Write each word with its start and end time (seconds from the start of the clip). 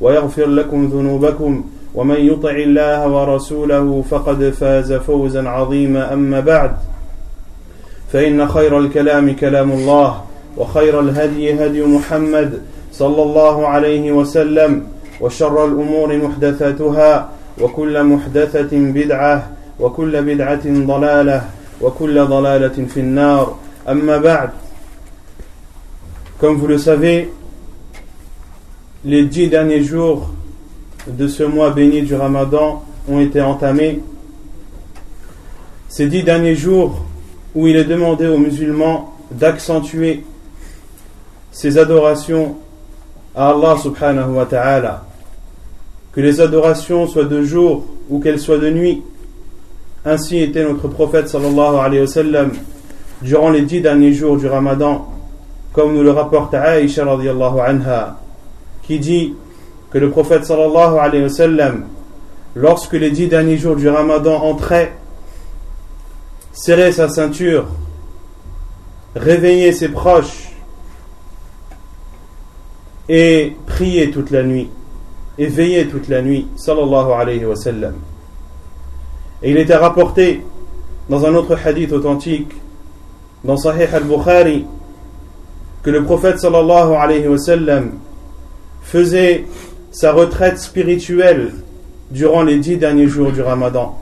ويغفر 0.00 0.46
لكم 0.46 0.86
ذنوبكم 0.86 1.64
ومن 1.94 2.16
يطع 2.20 2.50
الله 2.50 3.08
ورسوله 3.08 4.04
فقد 4.10 4.50
فاز 4.50 4.92
فوزا 4.92 5.48
عظيما. 5.48 6.12
أما 6.12 6.40
بعد 6.40 6.76
فإن 8.12 8.48
خير 8.48 8.78
الكلام 8.78 9.36
كلام 9.36 9.72
الله 9.72 10.24
وخير 10.56 11.00
الهدي 11.00 11.66
هدي 11.66 11.82
محمد 11.82 12.60
صلى 12.92 13.22
الله 13.22 13.68
عليه 13.68 14.12
وسلم 14.12 14.86
وشر 15.20 15.64
الأمور 15.64 16.16
محدثاتها 16.16 17.28
وكل 17.60 18.04
محدثة 18.04 18.68
بدعة 18.72 19.46
وكل 19.80 20.22
بدعة 20.22 20.64
ضلالة 20.66 21.44
وكل 21.80 22.24
ضلالة 22.24 22.86
في 22.94 23.00
النار. 23.00 23.54
أما 23.88 24.16
بعد 24.18 24.50
Comme 26.40 26.56
vous 26.56 26.66
le 26.66 26.78
savez, 26.78 27.30
les 29.04 29.24
dix 29.24 29.48
derniers 29.48 29.82
jours 29.82 30.30
de 31.06 31.28
ce 31.28 31.42
mois 31.42 31.70
béni 31.70 32.02
du 32.02 32.14
Ramadan 32.14 32.82
ont 33.06 33.20
été 33.20 33.40
entamés. 33.42 34.00
Ces 35.88 36.06
dix 36.06 36.22
derniers 36.22 36.54
jours 36.54 37.04
où 37.54 37.68
il 37.68 37.76
est 37.76 37.84
demandé 37.84 38.26
aux 38.26 38.38
musulmans 38.38 39.14
d'accentuer 39.30 40.24
ses 41.52 41.76
adorations 41.76 42.56
à 43.34 43.50
Allah 43.50 43.76
subhanahu 43.80 44.32
wa 44.32 44.46
ta'ala. 44.46 45.04
Que 46.12 46.20
les 46.20 46.40
adorations 46.40 47.06
soient 47.06 47.24
de 47.24 47.42
jour 47.42 47.84
ou 48.08 48.20
qu'elles 48.20 48.40
soient 48.40 48.58
de 48.58 48.70
nuit. 48.70 49.02
Ainsi 50.06 50.38
était 50.38 50.64
notre 50.64 50.88
prophète 50.88 51.28
sallallahu 51.28 51.76
alayhi 51.76 52.00
wa 52.00 52.06
sallam 52.06 52.52
durant 53.20 53.50
les 53.50 53.62
dix 53.62 53.80
derniers 53.80 54.12
jours 54.12 54.36
du 54.36 54.46
Ramadan, 54.46 55.08
comme 55.72 55.94
nous 55.94 56.02
le 56.02 56.10
rapporte 56.10 56.54
Aïcha 56.54 57.04
radiallahu 57.04 57.60
anha 57.60 58.23
qui 58.86 58.98
dit 58.98 59.34
que 59.90 59.98
le 59.98 60.10
prophète 60.10 60.44
sallallahu 60.44 60.98
alayhi 60.98 61.22
wa 61.24 61.28
sallam, 61.28 61.86
lorsque 62.54 62.92
les 62.94 63.10
dix 63.10 63.28
derniers 63.28 63.56
jours 63.56 63.76
du 63.76 63.88
ramadan 63.88 64.42
entraient, 64.42 64.92
serrait 66.52 66.92
sa 66.92 67.08
ceinture, 67.08 67.66
réveillait 69.16 69.72
ses 69.72 69.88
proches 69.88 70.50
et 73.08 73.56
priait 73.66 74.10
toute 74.10 74.30
la 74.30 74.42
nuit, 74.42 74.70
et 75.38 75.46
veillait 75.46 75.86
toute 75.86 76.08
la 76.08 76.22
nuit, 76.22 76.46
sallallahu 76.56 77.12
alayhi 77.12 77.44
wa 77.44 77.56
sallam. 77.56 77.94
Et 79.42 79.50
il 79.50 79.58
était 79.58 79.76
rapporté 79.76 80.42
dans 81.08 81.24
un 81.24 81.34
autre 81.34 81.56
hadith 81.64 81.92
authentique, 81.92 82.52
dans 83.44 83.56
Sahih 83.56 83.88
al-Bukhari, 83.92 84.64
que 85.82 85.90
le 85.90 86.02
prophète 86.02 86.38
sallallahu 86.38 86.94
alayhi 86.94 87.28
wa 87.28 87.38
sallam 87.38 87.92
faisait 88.84 89.44
sa 89.90 90.12
retraite 90.12 90.58
spirituelle 90.58 91.52
durant 92.10 92.42
les 92.42 92.58
dix 92.58 92.76
derniers 92.76 93.08
jours 93.08 93.32
du 93.32 93.42
ramadan. 93.42 93.98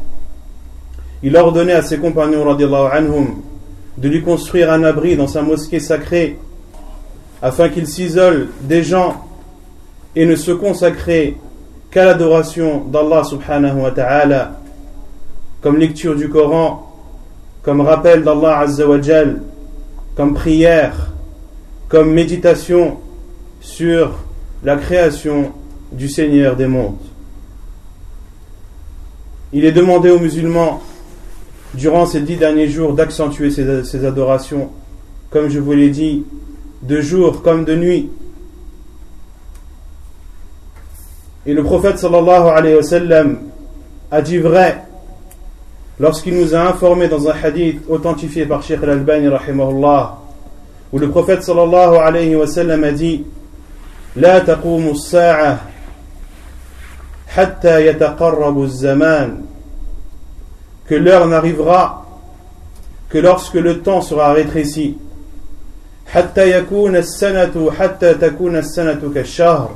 Il 1.23 1.37
ordonnait 1.37 1.73
à 1.73 1.83
ses 1.83 1.99
compagnons 1.99 2.45
anhum, 2.51 3.43
de 3.97 4.09
lui 4.09 4.23
construire 4.23 4.73
un 4.73 4.85
abri 4.85 5.17
dans 5.17 5.29
sa 5.29 5.43
mosquée 5.43 5.81
sacrée 5.81 6.37
afin 7.41 7.69
qu'il 7.69 7.87
s'isole 7.87 8.49
des 8.63 8.83
gens 8.83 9.25
et 10.15 10.27
ne 10.27 10.37
se 10.37 10.51
consacrait 10.51 11.35
qu'à 11.91 12.05
l'adoration 12.05 12.85
d'Allah 12.85 13.25
subhanahu 13.25 13.81
wa 13.81 13.91
ta'ala 13.91 14.59
comme 15.61 15.79
lecture 15.79 16.17
du 16.17 16.29
Coran, 16.29 16.91
comme 17.63 17.83
rappel 17.83 18.25
d'Allah 18.25 18.59
azza 18.59 18.87
wa 18.87 18.99
comme 20.17 20.35
prière, 20.35 21.13
comme 21.89 22.13
méditation 22.13 22.99
sur 23.61 24.13
la 24.63 24.77
création 24.77 25.53
du 25.93 26.09
Seigneur 26.09 26.57
des 26.57 26.67
mondes. 26.67 26.97
Il 29.53 29.65
est 29.65 29.73
demandé 29.73 30.11
aux 30.11 30.19
musulmans, 30.19 30.83
durant 31.75 32.07
ces 32.07 32.21
dix 32.21 32.37
derniers 32.37 32.69
jours, 32.69 32.95
d'accentuer 32.95 33.51
ces, 33.51 34.05
adorations, 34.05 34.71
comme 35.31 35.49
je 35.49 35.59
vous 35.59 35.73
l'ai 35.73 35.91
dit, 35.91 36.25
de 36.83 37.01
jour 37.01 37.43
comme 37.43 37.65
de 37.65 37.75
nuit. 37.75 38.11
Et 41.45 41.55
le 41.55 41.63
prophète 41.63 42.03
alayhi 42.05 42.79
a 44.11 44.23
dit 44.23 44.39
vrai 44.39 44.83
lorsqu'il 45.99 46.39
nous 46.39 46.55
a 46.55 46.61
informé 46.61 47.09
dans 47.09 47.29
un 47.29 47.33
hadith 47.33 47.81
authentifié 47.89 48.47
par 48.47 48.63
Sheikh 48.63 48.83
al-Albani 48.83 49.29
où 50.93 50.99
le 50.99 51.09
prophète 51.09 51.49
alayhi 51.49 52.35
a 52.35 52.93
dit 52.93 53.25
لا 54.16 54.40
تقوم 54.40 54.90
الساعة 54.90 55.60
حتى 57.28 57.88
يتقرب 57.88 58.64
الزمان 58.64 59.46
que 60.90 60.96
l'heure 60.96 61.28
n'arrivera 61.28 62.06
que 63.10 63.18
lorsque 63.18 63.56
le 63.56 63.82
temps 63.82 64.02
sera 64.02 64.34
rétréci 64.34 64.98
حتى 66.08 66.52
يكون 66.58 66.96
السنة 66.96 67.72
حتى 67.72 68.14
تكون 68.14 68.56
السنة 68.56 69.12
كالشهر 69.14 69.70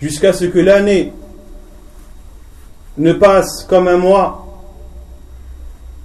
jusqu'à 0.00 0.32
ce 0.32 0.46
que 0.46 0.58
l'année 0.58 1.12
ne 2.96 3.12
passe 3.12 3.64
comme 3.68 3.88
un 3.88 3.96
mois 3.96 4.46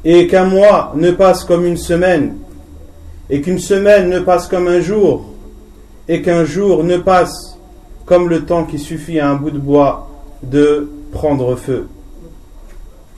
et 0.04 0.28
qu'un 0.28 0.46
mois 0.46 0.92
ne 0.96 1.12
passe 1.12 1.44
comme 1.44 1.66
une 1.66 1.78
semaine 1.78 2.38
et 3.30 3.42
qu'une 3.42 3.60
semaine 3.60 4.10
ne 4.10 4.20
passe 4.20 4.48
comme 4.48 4.68
un 4.68 4.82
jour 4.82 5.26
et 6.11 6.23
qu'un 6.23 6.45
jour 6.45 6.83
ne 6.83 6.97
passe 6.97 7.57
comme 8.05 8.29
le 8.29 8.45
temps 8.45 8.65
qui 8.65 8.81
suffit 8.81 9.21
à 9.21 9.31
un 9.31 9.37
bout 9.37 9.53
de 9.53 9.61
bois 9.61 10.11
de 10.43 10.91
prendre 11.13 11.55
feu. 11.55 11.87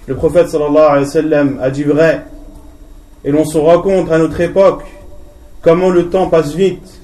Le 0.07 0.15
prophète 0.15 0.55
a 0.55 1.71
dit 1.71 1.85
vrai, 1.85 2.27
et 3.25 3.31
l'on 3.31 3.47
se 3.47 3.57
rend 3.57 3.81
compte 3.81 4.13
à 4.13 4.19
notre 4.19 4.39
époque 4.43 4.85
comment 5.63 5.89
le 5.89 6.11
temps 6.11 6.27
passe 6.27 6.55
vite. 6.55 7.01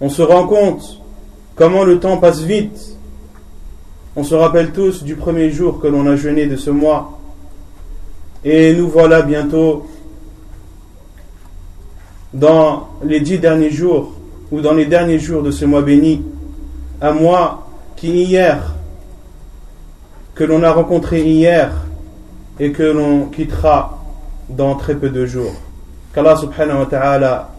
On 0.00 0.08
se 0.08 0.22
rend 0.22 0.46
compte 0.46 1.02
comment 1.56 1.82
le 1.82 1.98
temps 1.98 2.18
passe 2.18 2.42
vite. 2.42 2.96
On 4.14 4.22
se 4.22 4.36
rappelle 4.36 4.70
tous 4.70 5.02
du 5.02 5.16
premier 5.16 5.50
jour 5.50 5.80
que 5.80 5.88
l'on 5.88 6.06
a 6.06 6.14
jeûné 6.14 6.46
de 6.46 6.54
ce 6.54 6.70
mois. 6.70 7.18
Et 8.44 8.72
nous 8.72 8.88
voilà 8.88 9.22
bientôt 9.22 9.88
dans 12.32 12.86
les 13.02 13.18
dix 13.18 13.40
derniers 13.40 13.70
jours 13.70 14.12
ou 14.50 14.60
dans 14.60 14.72
les 14.72 14.86
derniers 14.86 15.18
jours 15.18 15.42
de 15.42 15.50
ce 15.50 15.64
mois 15.64 15.82
béni, 15.82 16.22
un 17.00 17.12
mois 17.12 17.68
qui 17.96 18.08
hier, 18.08 18.74
que 20.34 20.44
l'on 20.44 20.62
a 20.62 20.70
rencontré 20.70 21.22
hier 21.22 21.70
et 22.60 22.72
que 22.72 22.82
l'on 22.82 23.26
quittera 23.26 23.98
dans 24.48 24.74
très 24.76 24.94
peu 24.94 25.10
de 25.10 25.26
jours. 25.26 25.54
Qu'Allah 26.14 26.36
subhanahu 26.36 26.80
wa 26.80 26.86
ta'ala 26.86 27.50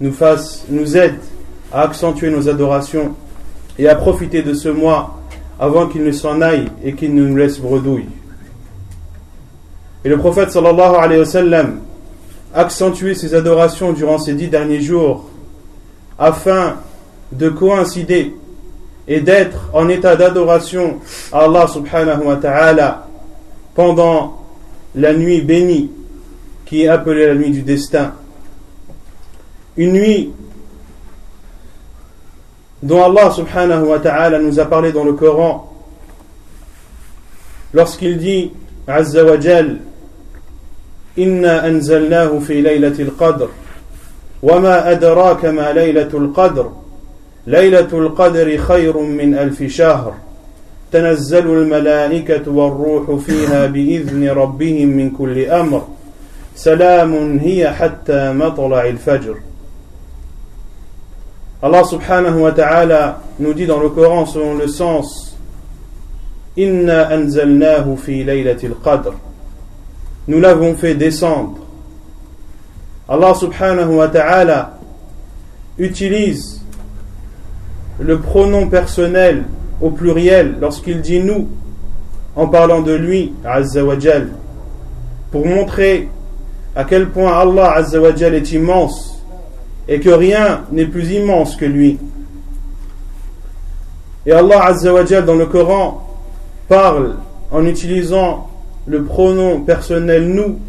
nous 0.00 0.12
fasse, 0.12 0.64
nous 0.68 0.96
aide 0.96 1.18
à 1.72 1.82
accentuer 1.82 2.30
nos 2.30 2.48
adorations 2.48 3.14
et 3.78 3.88
à 3.88 3.94
profiter 3.94 4.42
de 4.42 4.54
ce 4.54 4.68
mois 4.68 5.20
avant 5.58 5.86
qu'il 5.86 6.04
ne 6.04 6.12
s'en 6.12 6.40
aille 6.40 6.66
et 6.82 6.94
qu'il 6.94 7.14
ne 7.14 7.26
nous 7.26 7.36
laisse 7.36 7.58
bredouille. 7.58 8.08
Et 10.04 10.08
le 10.08 10.16
prophète 10.16 10.50
sallallahu 10.50 10.96
alayhi 10.96 11.20
wa 11.20 11.26
sallam 11.26 11.80
accentuait 12.54 13.14
ses 13.14 13.34
adorations 13.34 13.92
durant 13.92 14.18
ces 14.18 14.34
dix 14.34 14.48
derniers 14.48 14.80
jours 14.80 15.29
afin 16.20 16.76
de 17.32 17.48
coïncider 17.48 18.36
et 19.08 19.20
d'être 19.20 19.70
en 19.72 19.88
état 19.88 20.14
d'adoration 20.14 21.00
à 21.32 21.40
Allah 21.44 21.66
subhanahu 21.66 22.24
wa 22.24 22.36
ta'ala 22.36 23.06
pendant 23.74 24.44
la 24.94 25.14
nuit 25.14 25.40
bénie 25.40 25.90
qui 26.66 26.82
est 26.82 26.88
appelée 26.88 27.26
la 27.26 27.34
nuit 27.34 27.50
du 27.50 27.62
destin. 27.62 28.12
Une 29.76 29.92
nuit 29.92 30.32
dont 32.82 33.02
Allah 33.02 33.30
subhanahu 33.32 33.86
wa 33.86 33.98
ta'ala 33.98 34.38
nous 34.38 34.60
a 34.60 34.66
parlé 34.66 34.92
dans 34.92 35.04
le 35.04 35.14
Coran 35.14 35.72
lorsqu'il 37.72 38.18
dit 38.18 38.52
Azza 38.86 39.24
wa 39.24 39.40
Jal 39.40 39.78
Inna 41.16 41.62
anzalnahu 41.62 42.40
fi 42.40 42.62
qadr 43.18 43.48
وما 44.42 44.90
أدراك 44.90 45.44
ما 45.44 45.72
ليلة 45.72 46.08
القدر 46.14 46.70
ليلة 47.46 47.88
القدر 47.92 48.56
خير 48.58 48.98
من 48.98 49.34
ألف 49.34 49.62
شهر 49.62 50.14
تنزل 50.92 51.46
الملائكة 51.46 52.50
والروح 52.50 53.20
فيها 53.24 53.66
بإذن 53.66 54.28
ربهم 54.28 54.88
من 54.88 55.10
كل 55.10 55.44
أمر 55.44 55.86
سلام 56.54 57.38
هي 57.38 57.70
حتى 57.70 58.32
مطلع 58.32 58.84
الفجر 58.84 59.36
Allah 61.62 61.84
subhanahu 61.84 62.40
wa 62.40 62.52
ta'ala 62.52 63.20
nous 63.38 63.52
dit 63.52 63.66
dans 63.66 63.80
le 63.80 63.90
Coran 63.90 64.24
selon 64.24 64.54
le 64.54 64.66
sens 64.66 65.36
Inna 66.56 67.08
anzalnahu 67.08 67.98
fi 67.98 68.24
laylatil 68.24 68.74
qadr 68.82 69.12
Nous 70.26 70.40
l'avons 70.40 70.74
fait 70.74 70.94
descendre. 70.94 71.59
Allah 73.10 73.34
subhanahu 73.34 73.96
wa 73.96 74.06
ta'ala 74.06 74.78
utilise 75.78 76.60
le 77.98 78.20
pronom 78.20 78.68
personnel 78.68 79.46
au 79.80 79.90
pluriel 79.90 80.54
lorsqu'il 80.60 81.00
dit 81.00 81.18
nous 81.18 81.48
en 82.36 82.46
parlant 82.46 82.82
de 82.82 82.92
lui, 82.92 83.32
Azza 83.44 83.84
wa 83.84 83.96
pour 85.32 85.44
montrer 85.44 86.08
à 86.76 86.84
quel 86.84 87.08
point 87.08 87.32
Allah 87.36 87.72
Azza 87.72 88.00
wa 88.00 88.10
est 88.10 88.52
immense 88.52 89.20
et 89.88 89.98
que 89.98 90.10
rien 90.10 90.60
n'est 90.70 90.86
plus 90.86 91.10
immense 91.10 91.56
que 91.56 91.64
lui. 91.64 91.98
Et 94.24 94.30
Allah 94.30 94.66
Azza 94.66 94.92
wa 94.92 95.02
dans 95.02 95.34
le 95.34 95.46
Coran 95.46 96.06
parle 96.68 97.16
en 97.50 97.66
utilisant 97.66 98.48
le 98.86 99.02
pronom 99.02 99.62
personnel 99.62 100.28
nous 100.28 100.60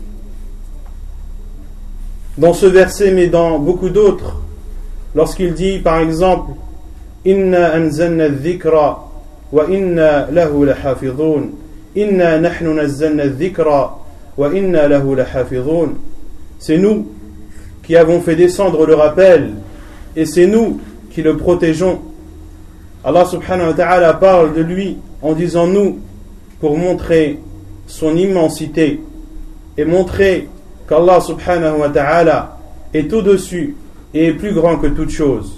dans 2.37 2.53
ce 2.53 2.65
verset 2.65 3.11
mais 3.11 3.27
dans 3.27 3.59
beaucoup 3.59 3.89
d'autres 3.89 4.41
lorsqu'il 5.15 5.53
dit 5.53 5.79
par 5.79 5.99
exemple 5.99 6.51
Inna 7.23 7.75
anzalna 7.75 8.29
dhikra 8.29 9.07
wa 9.51 9.65
inna 9.69 10.31
lahu 10.31 10.65
lahafidhun 10.65 11.51
Inna 11.95 12.39
nahnu 12.39 12.79
dhikra 13.37 13.97
wa 14.37 14.53
inna 14.53 14.87
lahu 14.87 15.15
lahafidhun 15.15 15.93
C'est 16.57 16.77
nous 16.77 17.07
qui 17.83 17.95
avons 17.95 18.21
fait 18.21 18.35
descendre 18.35 18.85
le 18.85 18.95
rappel 18.95 19.51
et 20.15 20.25
c'est 20.25 20.47
nous 20.47 20.79
qui 21.09 21.21
le 21.21 21.37
protégeons. 21.37 21.99
Allah 23.03 23.25
subhanahu 23.25 23.67
wa 23.67 23.73
ta'ala 23.73 24.13
parle 24.13 24.53
de 24.53 24.61
lui 24.61 24.97
en 25.21 25.33
disant 25.33 25.67
nous 25.67 25.99
pour 26.59 26.77
montrer 26.77 27.39
son 27.87 28.15
immensité 28.15 29.01
et 29.77 29.85
montrer 29.85 30.47
qu'Allah 30.91 31.21
subhanahu 31.21 31.79
wa 31.79 31.89
ta'ala 31.89 32.57
est 32.93 33.13
au-dessus 33.13 33.77
et 34.13 34.27
est 34.27 34.33
plus 34.33 34.53
grand 34.53 34.75
que 34.75 34.87
toute 34.87 35.09
chose. 35.09 35.53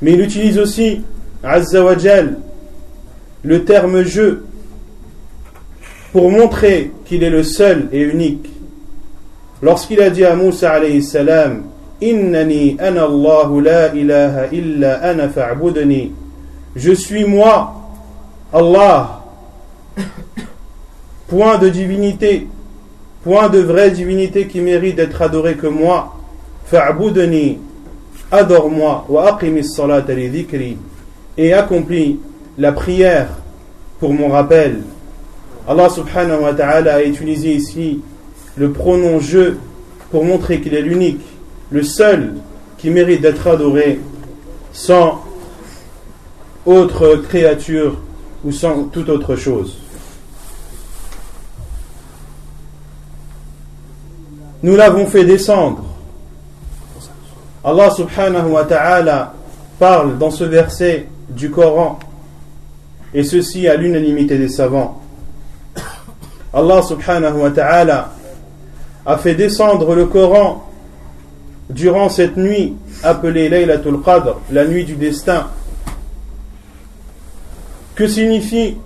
Mais 0.00 0.12
il 0.12 0.22
utilise 0.22 0.58
aussi, 0.58 1.02
Azza 1.44 1.84
wa 1.84 1.94
le 3.44 3.64
terme 3.64 4.04
je 4.04 4.38
pour 6.12 6.30
montrer 6.30 6.92
qu'il 7.04 7.22
est 7.22 7.28
le 7.28 7.42
seul 7.42 7.90
et 7.92 8.00
unique. 8.00 8.48
Lorsqu'il 9.60 10.00
a 10.00 10.08
dit 10.08 10.24
à 10.24 10.34
Moussa 10.34 10.72
alayhi 10.72 11.02
salam, 11.02 11.64
Innani 12.00 12.78
la 12.78 13.94
ilaha 13.94 14.46
illa 14.50 14.94
ana. 15.02 15.28
Je 16.74 16.92
suis 16.92 17.26
moi, 17.26 17.74
Allah, 18.50 19.22
point 21.28 21.58
de 21.58 21.68
divinité, 21.68 22.46
point 23.22 23.48
de 23.48 23.60
vraie 23.60 23.90
divinité 23.90 24.46
qui 24.46 24.60
mérite 24.60 24.96
d'être 24.96 25.22
adoré 25.22 25.54
que 25.54 25.66
moi. 25.66 26.16
Fa'budni, 26.66 27.58
adore-moi, 28.30 29.04
wa 29.08 29.34
aqimis 29.34 29.64
salat 29.64 30.04
et 31.36 31.52
accomplis 31.52 32.18
la 32.58 32.72
prière 32.72 33.28
pour 34.00 34.12
mon 34.12 34.28
rappel. 34.28 34.80
Allah 35.68 35.88
subhanahu 35.88 36.42
wa 36.42 36.54
ta'ala 36.54 36.96
a 36.96 37.02
utilisé 37.02 37.54
ici 37.54 38.00
le 38.56 38.72
pronom 38.72 39.20
je 39.20 39.54
pour 40.10 40.24
montrer 40.24 40.60
qu'il 40.60 40.74
est 40.74 40.82
l'unique, 40.82 41.22
le 41.70 41.82
seul 41.82 42.34
qui 42.78 42.90
mérite 42.90 43.22
d'être 43.22 43.46
adoré 43.46 44.00
sans 44.72 45.22
autre 46.66 47.16
créature 47.28 47.98
ou 48.44 48.52
sans 48.52 48.84
toute 48.84 49.08
autre 49.08 49.36
chose. 49.36 49.81
Nous 54.62 54.76
l'avons 54.76 55.06
fait 55.06 55.24
descendre. 55.24 55.82
Allah 57.64 57.90
subhanahu 57.90 58.50
wa 58.50 58.64
ta'ala 58.64 59.34
parle 59.78 60.18
dans 60.18 60.30
ce 60.30 60.44
verset 60.44 61.08
du 61.28 61.50
Coran, 61.50 61.98
et 63.14 63.24
ceci 63.24 63.66
à 63.68 63.76
l'unanimité 63.76 64.38
des 64.38 64.48
savants. 64.48 65.00
Allah 66.52 66.82
subhanahu 66.82 67.38
wa 67.40 67.50
ta'ala 67.50 68.10
a 69.04 69.16
fait 69.18 69.34
descendre 69.34 69.94
le 69.94 70.06
Coran 70.06 70.68
durant 71.68 72.08
cette 72.08 72.36
nuit 72.36 72.74
appelée 73.02 73.48
Laylatul 73.48 74.00
Qadr, 74.00 74.40
la 74.52 74.64
nuit 74.64 74.84
du 74.84 74.94
destin. 74.94 75.48
Que 77.94 78.06
signifie 78.06 78.76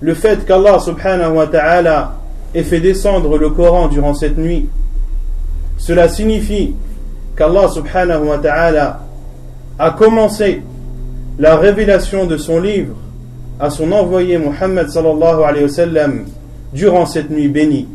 le 0.00 0.14
fait 0.14 0.44
qu'Allah 0.44 0.80
subhanahu 0.80 1.32
wa 1.36 1.46
ta'ala 1.46 2.16
ait 2.54 2.64
fait 2.64 2.80
descendre 2.80 3.38
le 3.38 3.50
Coran 3.50 3.86
durant 3.88 4.14
cette 4.14 4.36
nuit? 4.36 4.68
Cela 5.82 6.08
signifie 6.08 6.74
qu'Allah 7.36 7.68
subhanahu 7.68 8.28
wa 8.28 8.38
ta'ala 8.38 9.00
a 9.80 9.90
commencé 9.90 10.62
la 11.40 11.56
révélation 11.56 12.24
de 12.24 12.36
son 12.36 12.60
livre 12.60 12.94
à 13.58 13.68
son 13.68 13.90
envoyé 13.90 14.38
Muhammad 14.38 14.88
durant 16.72 17.04
cette 17.04 17.30
nuit 17.30 17.48
bénie. 17.48 17.88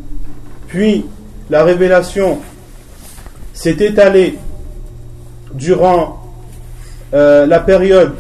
Puis 0.68 1.06
la 1.50 1.64
révélation 1.64 2.40
s'est 3.54 3.78
étalée 3.80 4.38
durant 5.54 6.20
euh, 7.14 7.46
la 7.46 7.62
période 7.62 8.16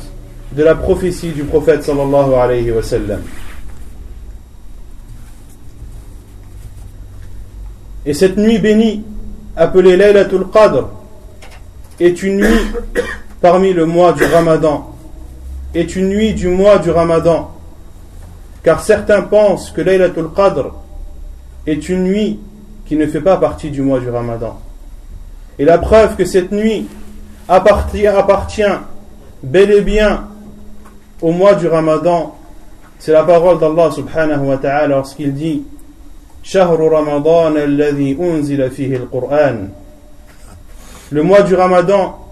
de 0.53 0.63
la 0.63 0.75
prophétie 0.75 1.31
du 1.31 1.43
prophète 1.43 1.85
wa. 1.89 2.49
Et 8.05 8.13
cette 8.13 8.37
nuit 8.37 8.59
bénie, 8.59 9.03
appelée 9.57 9.97
Laylatul 9.97 10.47
Qadr, 10.53 10.87
est 11.99 12.21
une 12.21 12.37
nuit 12.37 12.61
parmi 13.41 13.73
le 13.73 13.85
mois 13.85 14.13
du 14.13 14.23
Ramadan, 14.23 14.95
est 15.73 15.95
une 15.95 16.09
nuit 16.09 16.33
du 16.33 16.47
mois 16.47 16.77
du 16.77 16.91
Ramadan, 16.91 17.51
car 18.63 18.81
certains 18.81 19.23
pensent 19.23 19.71
que 19.71 19.81
Laylatul 19.81 20.29
Qadr 20.33 20.71
est 21.65 21.89
une 21.89 22.03
nuit 22.03 22.39
qui 22.85 22.95
ne 22.95 23.07
fait 23.07 23.21
pas 23.21 23.37
partie 23.37 23.71
du 23.71 23.81
mois 23.81 23.99
du 23.99 24.09
Ramadan. 24.09 24.59
Et 25.59 25.65
la 25.65 25.79
preuve 25.79 26.15
que 26.15 26.23
cette 26.23 26.51
nuit 26.51 26.87
appartient, 27.49 28.07
appartient 28.07 28.61
bel 29.43 29.71
et 29.71 29.81
bien 29.81 30.27
au 31.21 31.31
mois 31.31 31.55
du 31.55 31.67
Ramadan, 31.67 32.35
c'est 32.99 33.11
la 33.11 33.23
parole 33.23 33.59
d'Allah 33.59 33.91
subhanahu 33.91 34.45
wa 34.45 34.57
ta'ala 34.57 34.87
lorsqu'il 34.87 35.33
dit 35.33 35.63
Le 41.11 41.23
mois 41.23 41.41
du 41.41 41.55
Ramadan, 41.55 42.25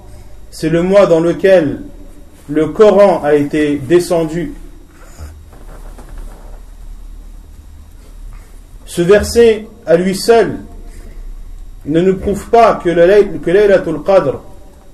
c'est 0.52 0.70
le 0.70 0.82
mois 0.84 1.06
dans 1.06 1.20
lequel 1.20 1.82
le 2.48 2.68
Coran 2.68 3.22
a 3.26 3.34
été 3.34 3.76
descendu. 3.76 4.54
Ce 8.86 9.02
verset 9.02 9.68
à 9.86 9.98
lui 9.98 10.16
seul 10.16 10.60
ne 11.86 12.00
nous 12.00 12.16
prouve 12.16 12.50
pas 12.50 12.76
que 12.76 12.90
Laylatul 12.90 14.02
Qadr, 14.02 14.40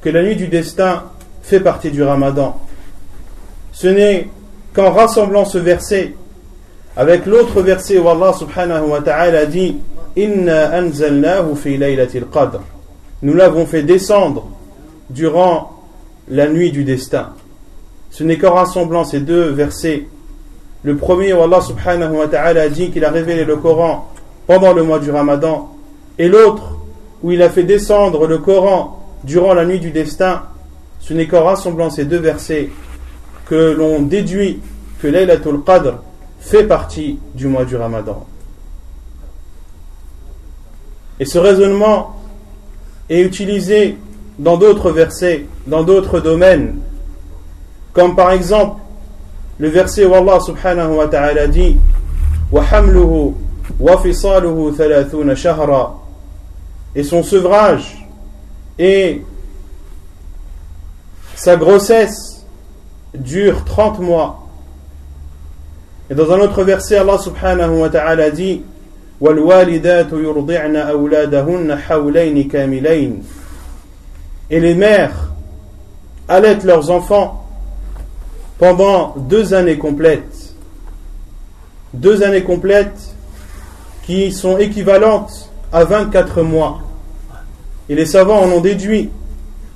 que 0.02 0.10
la 0.10 0.24
nuit 0.24 0.36
du 0.36 0.48
destin, 0.48 1.04
fait 1.44 1.60
partie 1.60 1.92
du 1.92 2.02
Ramadan. 2.02 2.60
Ce 3.72 3.88
n'est 3.88 4.30
qu'en 4.74 4.90
rassemblant 4.92 5.46
ce 5.46 5.60
verset 5.60 6.16
avec 6.96 7.26
l'autre 7.26 7.62
verset 7.62 8.00
où 8.00 8.10
Allah 8.10 8.34
subhanahu 8.34 8.90
wa 8.90 9.02
ta'ala 9.02 9.46
dit 9.46 9.78
Inna 10.16 10.76
anzalnahu 10.76 11.56
fi 11.56 11.80
qadr. 12.32 12.60
Nous 13.22 13.34
l'avons 13.34 13.66
fait 13.66 13.84
descendre 13.84 14.50
durant 15.10 15.72
la 16.28 16.48
nuit 16.48 16.72
du 16.72 16.84
destin. 16.84 17.30
Ce 18.10 18.24
n'est 18.24 18.38
qu'en 18.38 18.54
rassemblant 18.54 19.06
ces 19.06 19.22
deux 19.22 19.50
versets 19.50 20.08
Le 20.84 20.98
premier 20.98 21.32
où 21.34 21.42
Allah 21.42 21.62
subhanahu 21.62 22.18
wa 22.18 22.28
ta'ala 22.28 22.68
dit 22.70 22.90
qu'il 22.90 23.06
a 23.06 23.12
révélé 23.12 23.46
le 23.46 23.56
Coran 23.56 24.12
pendant 24.48 24.74
le 24.74 24.84
mois 24.84 25.00
du 25.00 25.12
Ramadan, 25.12 25.70
et 26.18 26.28
l'autre 26.28 26.80
où 27.22 27.32
il 27.32 27.42
a 27.44 27.50
fait 27.50 27.64
descendre 27.64 28.26
le 28.26 28.40
Coran 28.40 29.00
durant 29.24 29.54
la 29.54 29.66
nuit 29.66 29.80
du 29.80 29.92
destin, 29.92 30.42
ce 31.00 31.14
n'est 31.14 31.28
qu'en 31.28 31.44
rassemblant 31.44 31.92
ces 31.92 32.06
deux 32.06 32.18
versets 32.18 32.70
que 33.46 33.76
l'on 33.78 34.02
déduit 34.02 34.60
que 35.02 35.08
Laylatul 35.08 35.64
Qadr 35.64 36.00
fait 36.41 36.65
partie 36.65 37.19
du 37.35 37.47
mois 37.47 37.65
du 37.65 37.77
Ramadan. 37.77 38.27
Et 41.19 41.25
ce 41.25 41.39
raisonnement 41.39 42.17
est 43.09 43.21
utilisé 43.21 43.97
dans 44.39 44.57
d'autres 44.57 44.91
versets, 44.91 45.47
dans 45.67 45.83
d'autres 45.83 46.21
domaines, 46.21 46.79
comme 47.93 48.15
par 48.15 48.33
exemple 48.33 48.81
le 49.59 49.69
verset 49.69 50.05
où 50.05 50.15
Allah 50.15 50.39
subhanahu 50.41 50.97
wa 50.97 51.09
ta'ala 51.09 51.47
dit 51.47 51.77
وَحَمْلُهُ 52.53 53.35
وَفِصَالُهُ 53.81 54.73
ثَلَاثُونَ 54.77 55.35
شَهْرًا 55.35 56.03
et 56.95 57.03
son 57.03 57.23
sevrage 57.23 58.07
et 58.79 59.23
sa 61.35 61.57
grossesse 61.57 62.47
dure 63.15 63.65
30 63.65 64.01
mois. 64.01 64.40
Et 66.12 66.14
dans 66.14 66.30
un 66.30 66.40
autre 66.42 66.64
verset, 66.66 66.98
Allah 66.98 67.18
subhanahu 67.18 67.80
wa 67.80 67.90
ta'ala 67.90 68.32
dit 68.32 68.62
Et 74.50 74.60
les 74.60 74.74
mères 74.74 75.32
allaitent 76.28 76.66
leurs 76.66 76.92
enfants 76.92 77.46
pendant 78.58 79.16
deux 79.20 79.54
années 79.54 79.78
complètes. 79.78 80.54
Deux 81.94 82.24
années 82.24 82.44
complètes 82.44 83.16
qui 84.06 84.34
sont 84.34 84.58
équivalentes 84.58 85.50
à 85.72 85.86
24 85.86 86.42
mois. 86.42 86.82
Et 87.88 87.96
les 87.96 88.06
savants 88.06 88.42
en 88.42 88.50
ont 88.50 88.60
déduit, 88.60 89.10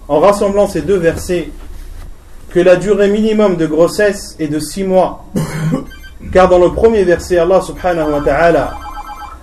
en 0.10 0.20
rassemblant 0.20 0.68
ces 0.68 0.82
deux 0.82 0.98
versets, 0.98 1.50
que 2.50 2.60
la 2.60 2.76
durée 2.76 3.08
minimum 3.08 3.56
de 3.56 3.68
grossesse 3.68 4.36
est 4.38 4.50
de 4.50 4.60
six 4.60 4.84
mois 4.84 5.24
car 6.36 6.50
dans 6.50 6.60
le 6.60 6.74
premier 6.74 7.06
verset, 7.06 7.38
Allah 7.38 7.62
subhanahu 7.62 8.12
wa 8.12 8.20
ta'ala 8.20 8.74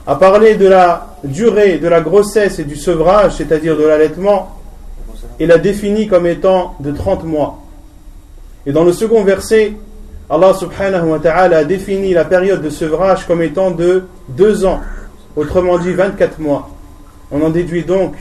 a 0.06 0.14
parlé 0.16 0.56
de 0.56 0.68
la 0.68 1.16
durée 1.24 1.78
de 1.78 1.88
la 1.88 2.02
grossesse 2.02 2.58
et 2.58 2.64
du 2.64 2.76
sevrage, 2.76 3.36
c'est-à-dire 3.38 3.78
de 3.78 3.84
l'allaitement, 3.84 4.60
et 5.40 5.46
l'a 5.46 5.56
défini 5.56 6.06
comme 6.06 6.26
étant 6.26 6.74
de 6.80 6.92
30 6.92 7.24
mois. 7.24 7.60
Et 8.66 8.72
dans 8.72 8.84
le 8.84 8.92
second 8.92 9.24
verset, 9.24 9.72
Allah 10.28 10.52
subhanahu 10.52 11.08
wa 11.08 11.18
ta'ala 11.18 11.56
a 11.60 11.64
défini 11.64 12.12
la 12.12 12.26
période 12.26 12.60
de 12.60 12.68
sevrage 12.68 13.26
comme 13.26 13.40
étant 13.40 13.70
de 13.70 14.04
deux 14.28 14.66
ans, 14.66 14.82
autrement 15.34 15.78
dit 15.78 15.94
24 15.94 16.40
mois. 16.40 16.68
On 17.30 17.40
en 17.40 17.48
déduit 17.48 17.84
donc 17.84 18.16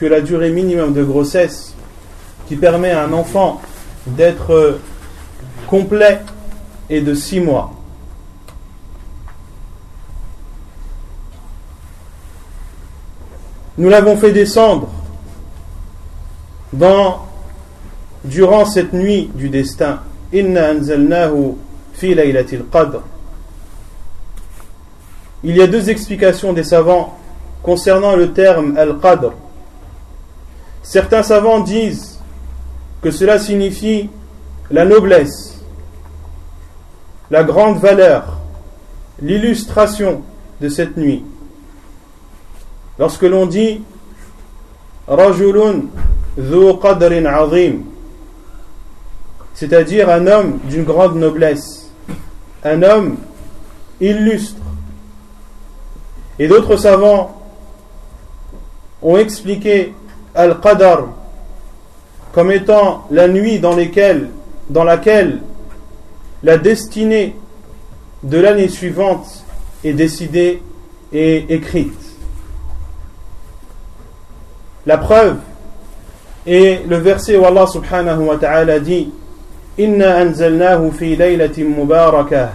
que 0.00 0.06
la 0.06 0.20
durée 0.20 0.50
minimum 0.50 0.94
de 0.94 1.04
grossesse 1.04 1.76
qui 2.48 2.56
permet 2.56 2.90
à 2.90 3.04
un 3.04 3.12
enfant 3.12 3.62
d'être 4.04 4.80
complet 5.68 6.18
est 6.90 7.00
de 7.00 7.14
six 7.14 7.38
mois. 7.38 7.73
Nous 13.76 13.88
l'avons 13.88 14.16
fait 14.16 14.32
descendre 14.32 14.88
dans 16.72 17.26
durant 18.24 18.64
cette 18.64 18.92
nuit 18.92 19.30
du 19.34 19.48
destin. 19.48 20.00
Il 20.32 20.52
y 25.44 25.60
a 25.60 25.66
deux 25.66 25.90
explications 25.90 26.52
des 26.52 26.64
savants 26.64 27.18
concernant 27.62 28.16
le 28.16 28.32
terme 28.32 28.76
al-qadr. 28.76 29.32
Certains 30.82 31.22
savants 31.22 31.60
disent 31.60 32.20
que 33.02 33.10
cela 33.10 33.38
signifie 33.38 34.08
la 34.70 34.84
noblesse, 34.84 35.60
la 37.30 37.42
grande 37.42 37.78
valeur, 37.78 38.38
l'illustration 39.20 40.22
de 40.60 40.68
cette 40.68 40.96
nuit. 40.96 41.24
Lorsque 42.98 43.22
l'on 43.22 43.46
dit 43.46 43.82
Rajulun 45.06 45.82
dhu 46.36 46.78
qadrin 46.80 47.26
azim, 47.26 47.82
c'est-à-dire 49.54 50.08
un 50.08 50.26
homme 50.26 50.58
d'une 50.64 50.84
grande 50.84 51.16
noblesse, 51.16 51.90
un 52.64 52.82
homme 52.82 53.16
illustre. 54.00 54.60
Et 56.38 56.48
d'autres 56.48 56.76
savants 56.76 57.40
ont 59.02 59.16
expliqué 59.16 59.92
Al-Qadar 60.34 61.08
comme 62.32 62.50
étant 62.50 63.06
la 63.12 63.28
nuit 63.28 63.60
dans, 63.60 63.76
dans 64.68 64.84
laquelle 64.84 65.40
la 66.42 66.58
destinée 66.58 67.36
de 68.24 68.38
l'année 68.38 68.68
suivante 68.68 69.44
est 69.84 69.92
décidée 69.92 70.60
et 71.12 71.54
écrite. 71.54 72.03
La 74.86 74.98
preuve 74.98 75.36
est 76.46 76.86
le 76.86 76.96
verset 76.96 77.38
où 77.38 77.44
Allah 77.46 77.66
subhanahu 77.66 78.26
wa 78.26 78.36
ta'ala 78.36 78.80
dit 78.80 79.10
Inna 79.78 80.18
anzalnahu 80.18 80.92
fi 80.92 81.16
laylatin 81.16 81.64
mubarakah, 81.64 82.50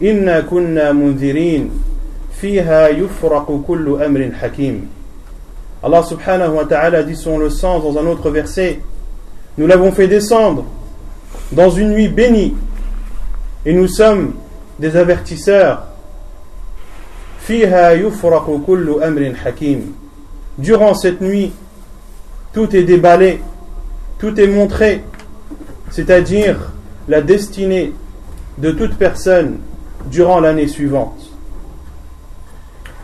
inna 0.00 0.42
kunna 0.42 0.92
mundirin, 0.92 1.68
fiha 2.32 2.90
yufraqu 2.90 3.64
kullu 3.66 3.96
amrin 4.02 4.30
hakim. 4.40 4.88
Allah 5.82 6.02
subhanahu 6.04 6.56
wa 6.56 6.64
ta'ala 6.66 7.02
dit 7.02 7.16
son 7.16 7.38
le 7.38 7.48
sens 7.48 7.82
dans 7.82 7.98
un 7.98 8.06
autre 8.06 8.30
verset 8.30 8.80
Nous 9.56 9.66
l'avons 9.66 9.90
fait 9.90 10.06
descendre 10.06 10.66
dans 11.50 11.70
une 11.70 11.92
nuit 11.92 12.08
bénie 12.08 12.54
et 13.64 13.72
nous 13.72 13.88
sommes 13.88 14.34
des 14.78 14.96
avertisseurs. 14.96 15.86
Fiha 17.40 17.96
yufraqu 17.96 18.60
kullu 18.66 19.02
amrin 19.02 19.32
hakim. 19.44 19.92
Durant 20.58 20.94
cette 20.94 21.22
nuit, 21.22 21.52
tout 22.52 22.74
est 22.74 22.82
déballé 22.82 23.40
tout 24.18 24.38
est 24.40 24.46
montré 24.46 25.02
c'est-à-dire 25.90 26.70
la 27.08 27.20
destinée 27.20 27.92
de 28.58 28.70
toute 28.70 28.96
personne 28.96 29.58
durant 30.06 30.40
l'année 30.40 30.68
suivante. 30.68 31.30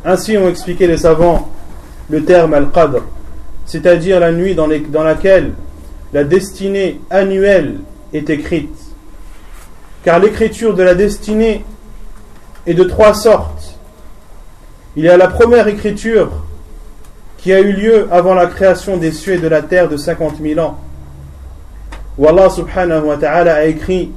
Ainsi 0.05 0.37
ont 0.38 0.49
expliqué 0.49 0.87
les 0.87 0.99
savants 0.99 1.50
le 2.09 2.25
terme 2.25 2.55
al-qadr, 2.55 3.03
c'est-à-dire 3.65 4.21
la 4.21 4.31
nuit 4.31 4.55
dans, 4.55 4.69
dans, 4.69 5.03
laquelle 5.03 5.53
la 6.12 6.23
destinée 6.23 7.00
annuelle 7.11 7.79
est 8.12 8.31
écrite. 8.31 8.79
Car 10.05 10.21
l'écriture 10.21 10.75
de 10.75 10.85
la 10.85 10.95
destinée 10.95 11.65
est 12.67 12.75
de 12.75 12.85
trois 12.85 13.15
sortes. 13.15 13.76
Il 14.95 15.05
y 15.05 15.09
a 15.09 15.17
la 15.17 15.26
première 15.26 15.67
écriture 15.67 16.31
qui 17.38 17.52
a 17.52 17.61
eu 17.61 17.73
lieu 17.73 18.09
avant 18.11 18.35
la 18.35 18.47
création 18.47 18.97
des 18.97 19.12
cieux 19.12 19.35
et 19.35 19.38
de 19.38 19.49
la 19.49 19.62
terre 19.62 19.88
de 19.88 19.97
50 19.97 20.37
000 20.40 20.59
ans. 20.61 20.78
Où 22.19 22.26
Allah 22.26 22.50
subhanahu 22.50 23.05
wa 23.05 23.16
ta'ala 23.16 23.55
a 23.57 23.64
écrit 23.64 24.11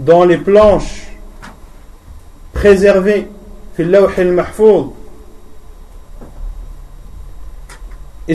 dans 0.00 0.24
les 0.24 0.38
planches 0.38 1.08
préservées 2.52 3.28
et 3.76 3.84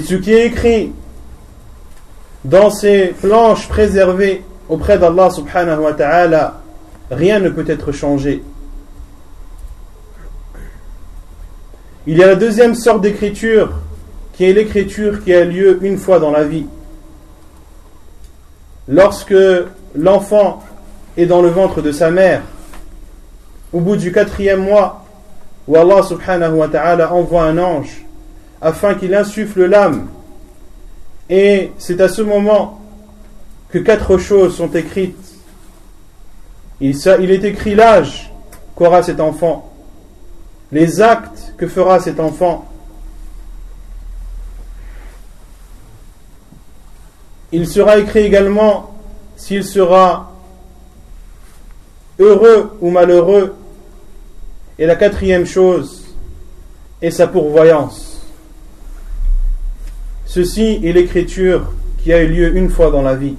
ce 0.02 0.16
qui 0.16 0.34
est 0.34 0.48
écrit 0.48 0.92
dans 2.44 2.70
ces 2.70 3.16
planches 3.22 3.70
préservées 3.70 4.44
auprès 4.68 4.98
d'Allah 4.98 5.30
subhanahu 5.30 5.80
wa 5.80 5.94
ta'ala 5.94 6.60
rien 7.10 7.40
ne 7.40 7.48
peut 7.50 7.64
être 7.68 7.94
changé 7.94 8.44
il 12.08 12.18
y 12.18 12.24
a 12.24 12.28
la 12.28 12.36
deuxième 12.36 12.76
sorte 12.76 13.02
d'écriture 13.02 13.72
qui 14.34 14.46
est 14.46 14.54
l'écriture 14.54 15.24
qui 15.24 15.34
a 15.34 15.44
lieu 15.44 15.80
une 15.84 15.98
fois 15.98 16.20
dans 16.20 16.32
la 16.32 16.46
vie. 16.46 16.66
Lorsque 18.88 19.36
l'enfant 19.96 20.64
est 21.18 21.26
dans 21.26 21.42
le 21.42 21.50
ventre 21.50 21.82
de 21.82 21.92
sa 21.92 22.10
mère, 22.10 22.42
au 23.74 23.82
bout 23.82 23.98
du 23.98 24.12
quatrième 24.12 24.62
mois, 24.62 25.06
où 25.68 25.76
Allah 25.76 26.02
subhanahu 26.02 26.54
wa 26.54 26.68
ta'ala 26.70 27.14
envoie 27.14 27.44
un 27.44 27.58
ange 27.58 28.06
afin 28.62 28.96
qu'il 28.96 29.14
insuffle 29.14 29.66
l'âme, 29.66 30.08
et 31.30 31.72
c'est 31.78 32.02
à 32.02 32.08
ce 32.08 32.22
moment 32.22 32.82
que 33.70 33.78
quatre 33.78 34.18
choses 34.18 34.56
sont 34.56 34.72
écrites. 34.72 35.16
Il, 36.82 36.96
il 37.20 37.32
est 37.32 37.44
écrit 37.44 37.76
l'âge 37.76 38.32
qu'aura 38.76 39.04
cet 39.04 39.20
enfant, 39.20 39.72
les 40.72 41.02
actes 41.02 41.54
que 41.58 41.68
fera 41.68 42.00
cet 42.00 42.20
enfant, 42.20 42.70
Il 47.52 47.68
sera 47.68 47.98
écrit 47.98 48.20
également 48.20 48.94
s'il 49.36 49.64
sera 49.64 50.32
heureux 52.20 52.78
ou 52.80 52.92
malheureux. 52.92 53.56
Et 54.78 54.86
la 54.86 54.96
quatrième 54.96 55.46
chose 55.46 56.16
est 57.02 57.12
sa 57.12 57.28
pourvoyance. 57.28 58.22
Ceci 60.26 60.80
est 60.84 60.94
l'écriture 60.94 61.74
qui 61.98 62.14
a 62.14 62.22
eu 62.22 62.28
lieu 62.28 62.56
une 62.56 62.70
fois 62.70 62.92
dans 62.92 63.02
la 63.02 63.16
vie. 63.16 63.36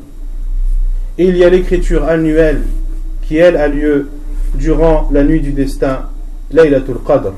Et 1.17 1.27
il 1.27 1.37
y 1.37 1.45
a 1.45 1.51
l'écriture 1.51 2.05
annuelle 2.05 2.63
qui, 3.23 3.37
elle, 3.37 3.57
a 3.57 3.69
lieu 3.69 4.11
durant 4.55 5.09
la 5.13 5.23
nuit 5.23 5.41
du 5.41 5.53
destin, 5.53 6.10
Laylatul 6.53 7.01
Qadr. 7.07 7.33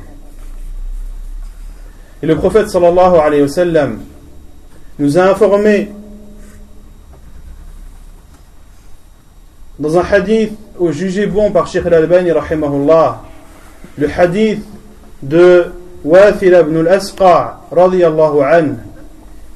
Et 2.23 2.27
le 2.27 2.37
prophète 2.37 2.69
sallallahu 2.69 3.17
alayhi 3.17 3.43
wa 3.43 3.49
sallam 3.49 3.99
nous 4.99 5.19
a 5.19 5.23
informé 5.23 5.91
dans 9.79 9.99
un 9.99 10.03
hadith 10.03 10.53
au 10.79 10.93
jugé 10.93 11.27
bon 11.27 11.51
par 11.51 11.67
Sheikh 11.67 11.85
al-Albani 11.87 12.31
rahimahullah 12.31 13.23
le 13.99 14.09
hadith 14.17 14.63
de 15.23 15.67
Wathil 16.05 16.55
ibn 16.55 16.87
al-Asqa 16.87 17.61
radiyallahu 17.73 18.41
anhu 18.43 18.77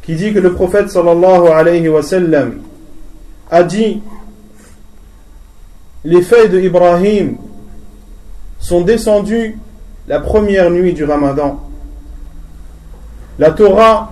qui 0.03 0.15
dit 0.15 0.33
que 0.33 0.39
le 0.39 0.53
prophète 0.53 0.91
sallallahu 0.91 1.49
alayhi 1.49 1.89
wa 1.89 2.03
sallam 2.03 2.61
a 3.51 3.63
dit 3.63 4.01
les 6.05 6.23
feuilles 6.23 6.49
de 6.49 6.61
Ibrahim 6.61 7.37
sont 8.67 8.81
descendues 8.81 9.57
la 10.09 10.19
première 10.19 10.73
nuit 10.73 10.93
du 10.93 11.05
Ramadan. 11.05 11.61
La 13.39 13.53
Torah 13.53 14.11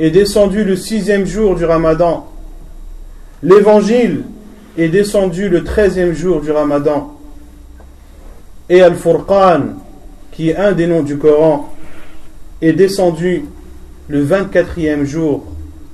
est 0.00 0.10
descendue 0.10 0.64
le 0.64 0.74
sixième 0.74 1.24
jour 1.24 1.54
du 1.54 1.64
Ramadan. 1.64 2.26
L'évangile 3.44 4.24
est 4.76 4.88
descendu 4.88 5.48
le 5.48 5.62
treizième 5.62 6.14
jour 6.14 6.40
du 6.40 6.50
Ramadan. 6.50 7.16
Et 8.68 8.82
Al-Furqan, 8.82 9.76
qui 10.32 10.50
est 10.50 10.56
un 10.56 10.72
des 10.72 10.88
noms 10.88 11.04
du 11.04 11.16
Coran, 11.16 11.72
est 12.60 12.72
descendu 12.72 13.44
le 14.08 14.26
24e 14.26 15.04
jour 15.04 15.44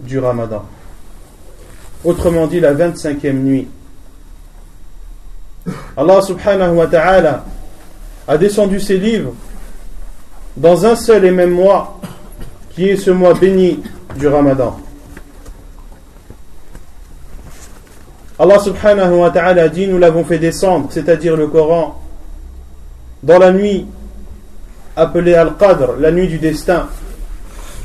du 0.01 0.19
Ramadan. 0.19 0.65
Autrement 2.05 2.47
dit, 2.47 2.59
la 2.59 2.73
25e 2.73 3.33
nuit. 3.35 3.69
Allah 5.95 6.23
subhanahu 6.23 6.77
wa 6.77 6.87
ta'ala 6.87 7.45
a 8.33 8.39
descendu 8.39 8.81
ses 8.81 8.97
livres 8.97 9.35
dans 10.57 10.87
un 10.87 10.97
seul 10.97 11.27
et 11.27 11.31
même 11.31 11.51
mois, 11.51 12.01
qui 12.71 12.89
est 12.89 12.97
ce 12.97 13.11
mois 13.11 13.35
béni 13.35 13.83
du 14.17 14.27
Ramadan. 14.27 14.79
Allah 18.39 18.59
subhanahu 18.59 19.17
wa 19.17 19.31
ta'ala 19.31 19.69
dit 19.69 19.87
Nous 19.87 19.99
l'avons 19.99 20.25
fait 20.25 20.39
descendre, 20.39 20.89
c'est-à-dire 20.91 21.37
le 21.37 21.47
Coran, 21.49 22.01
dans 23.23 23.39
la 23.39 23.53
nuit 23.53 23.87
appelée 24.97 25.35
Al-Qadr, 25.35 25.97
la 26.01 26.11
nuit 26.11 26.27
du 26.27 26.39
destin. 26.39 26.89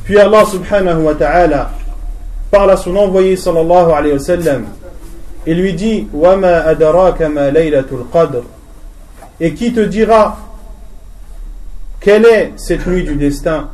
Puis 0.06 0.18
Allah 0.18 0.46
subhanahu 0.46 1.04
wa 1.04 1.16
ta'ala 1.16 1.72
parle 2.50 2.72
à 2.72 2.78
son 2.78 2.96
envoyé 2.96 3.36
sallallahu 3.36 3.92
alayhi 3.92 4.14
wa 4.14 4.20
sallam 4.20 4.66
et 5.46 5.54
lui 5.54 5.74
dit 5.74 6.08
Wama 6.14 6.64
adaraka 6.66 7.28
ma 7.28 7.52
laylatul 7.52 8.06
qadr 8.12 8.44
Et 9.40 9.54
qui 9.54 9.74
te 9.74 9.80
dira 9.80 10.38
quelle 12.00 12.26
est 12.26 12.54
cette 12.56 12.86
nuit 12.88 13.04
du 13.04 13.16
destin? 13.16 13.70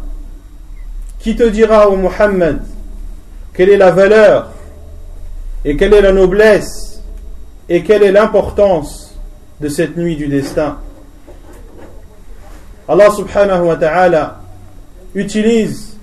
Qui 1.19 1.35
te 1.35 1.43
dira, 1.43 1.89
ô 1.89 1.95
Muhammad, 1.95 2.63
quelle 3.53 3.69
est 3.69 3.77
la 3.77 3.91
valeur 3.91 4.51
et 5.63 5.77
quelle 5.77 5.93
est 5.93 6.01
la 6.01 6.11
noblesse 6.11 7.01
et 7.69 7.83
quelle 7.83 8.03
est 8.03 8.11
l'importance 8.11 9.15
de 9.61 9.69
cette 9.69 9.95
nuit 9.95 10.15
du 10.15 10.27
destin? 10.27 10.79
Allah 12.87 13.11
subhanahu 13.11 13.67
wa 13.67 13.75
ta'ala 13.77 14.41
utilise 15.15 15.95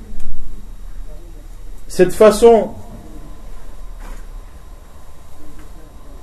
cette 1.88 2.14
façon 2.14 2.70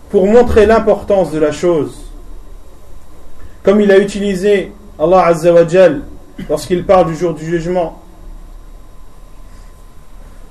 pour 0.09 0.25
montrer 0.25 0.65
l'importance 0.65 1.31
de 1.31 1.39
la 1.39 1.51
chose. 1.51 2.06
Comme 3.66 3.80
il 3.80 3.90
a 3.90 3.98
utilisé 3.98 4.72
Allah 4.98 5.26
Azza 5.26 5.52
wa 5.52 5.64
lorsqu'il 6.48 6.84
parle 6.84 7.08
du 7.08 7.16
jour 7.16 7.34
du 7.34 7.44
jugement. 7.44 7.98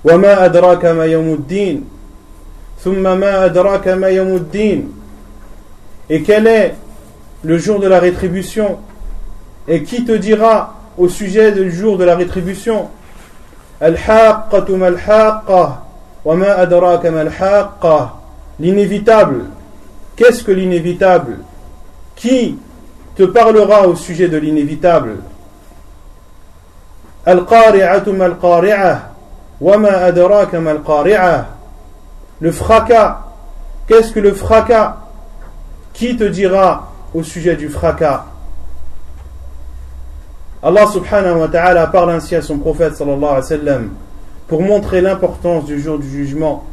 وما 0.04 0.46
أدراك 0.46 0.86
ما 0.86 1.06
يوم 1.06 1.34
الدين 1.34 1.84
ثم 2.84 3.04
ما 3.20 3.46
أدراك 3.46 3.88
ما 3.88 4.08
يوم 4.08 4.36
الدين 4.36 4.92
Et 6.10 6.24
quel 6.24 6.48
est 6.48 6.76
le 7.44 7.58
jour 7.58 7.80
de 7.80 7.88
la 7.88 8.00
rétribution 8.00 8.80
Et 9.68 9.84
qui 9.84 10.04
te 10.04 10.12
dira 10.12 10.76
au 10.98 11.08
sujet 11.08 11.52
du 11.52 11.72
jour 11.72 11.98
de 11.98 12.04
la 12.04 12.16
rétribution 12.16 12.90
L'inévitable. 18.60 19.46
Qu'est-ce 20.16 20.44
que 20.44 20.52
l'inévitable 20.52 21.38
Qui 22.16 22.58
te 23.17 23.23
parlera 23.25 23.89
au 23.89 23.97
sujet 23.97 24.29
de 24.29 24.37
l'inévitable. 24.37 25.17
Le 32.41 32.53
fracas. 32.53 33.21
Qu'est-ce 33.89 34.13
que 34.13 34.21
le 34.21 34.35
fracas? 34.35 34.97
Qui 35.95 36.17
te 36.17 36.25
dira 36.25 36.93
au 37.15 37.23
sujet 37.23 37.57
du 37.57 37.69
fracas? 37.69 38.27
Allah 40.63 40.87
subhanahu 40.87 41.41
wa 41.41 41.49
ta'ala 41.49 41.87
parle 41.87 42.11
ainsi 42.11 42.35
à 42.35 42.43
son 42.43 42.59
prophète 42.59 42.97
sallallahu 42.97 43.25
alayhi 43.25 43.67
wa 43.67 43.79
pour 44.49 44.63
montrer 44.63 45.01
l'importance 45.01 45.65
du 45.65 45.81
jour 45.81 45.99
du 45.99 46.09
jugement 46.09 46.65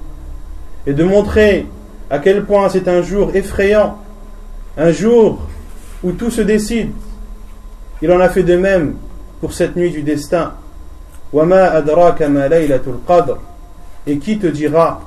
et 0.86 0.93
de 0.93 1.03
montrer 1.03 1.67
à 2.10 2.19
quel 2.19 2.43
point 2.43 2.69
c'est 2.69 2.88
un 2.88 3.01
jour 3.01 3.32
effrayant, 3.34 3.97
un 4.77 4.91
jour 4.91 5.39
où 6.04 6.12
tout 6.12 6.30
se 6.30 6.42
décide. 6.42 6.92
Il 8.02 8.12
en 8.12 8.20
a 8.20 8.30
fait 8.30 8.44
de 8.44 8.58
même 8.58 8.96
pour 9.39 9.54
cette 9.54 9.76
nuit 9.76 9.92
du 9.92 10.02
destin. 10.02 10.54
Et 14.06 14.18
qui 14.18 14.38
te 14.38 14.48
dira 14.48 15.02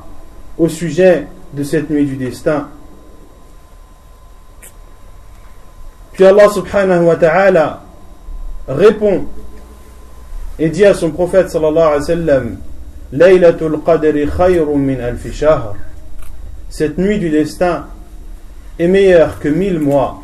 au 0.59 0.69
sujet 0.69 1.27
de 1.53 1.63
cette 1.63 1.91
nuit 1.91 2.07
du 2.07 2.17
destin? 2.17 2.69
Puis 6.13 6.25
Allah 6.25 6.49
subhanahu 6.49 7.05
wa 7.05 7.17
ta'ala 7.17 7.83
répond 8.67 9.27
et 10.59 10.71
dit 10.71 10.87
à 10.87 10.95
son 10.95 11.11
prophète 11.11 11.51
sallallahu 11.51 11.87
alayhi 11.87 12.01
wa 12.01 12.07
sallam 12.07 12.57
khayrun 14.37 14.79
min 14.79 14.99
alfi 15.01 15.45
Cette 16.71 16.97
nuit 16.97 17.19
du 17.19 17.29
destin 17.29 17.85
est 18.79 18.89
meilleure 18.89 19.39
que 19.39 19.49
mille 19.49 19.79
mois. 19.79 20.23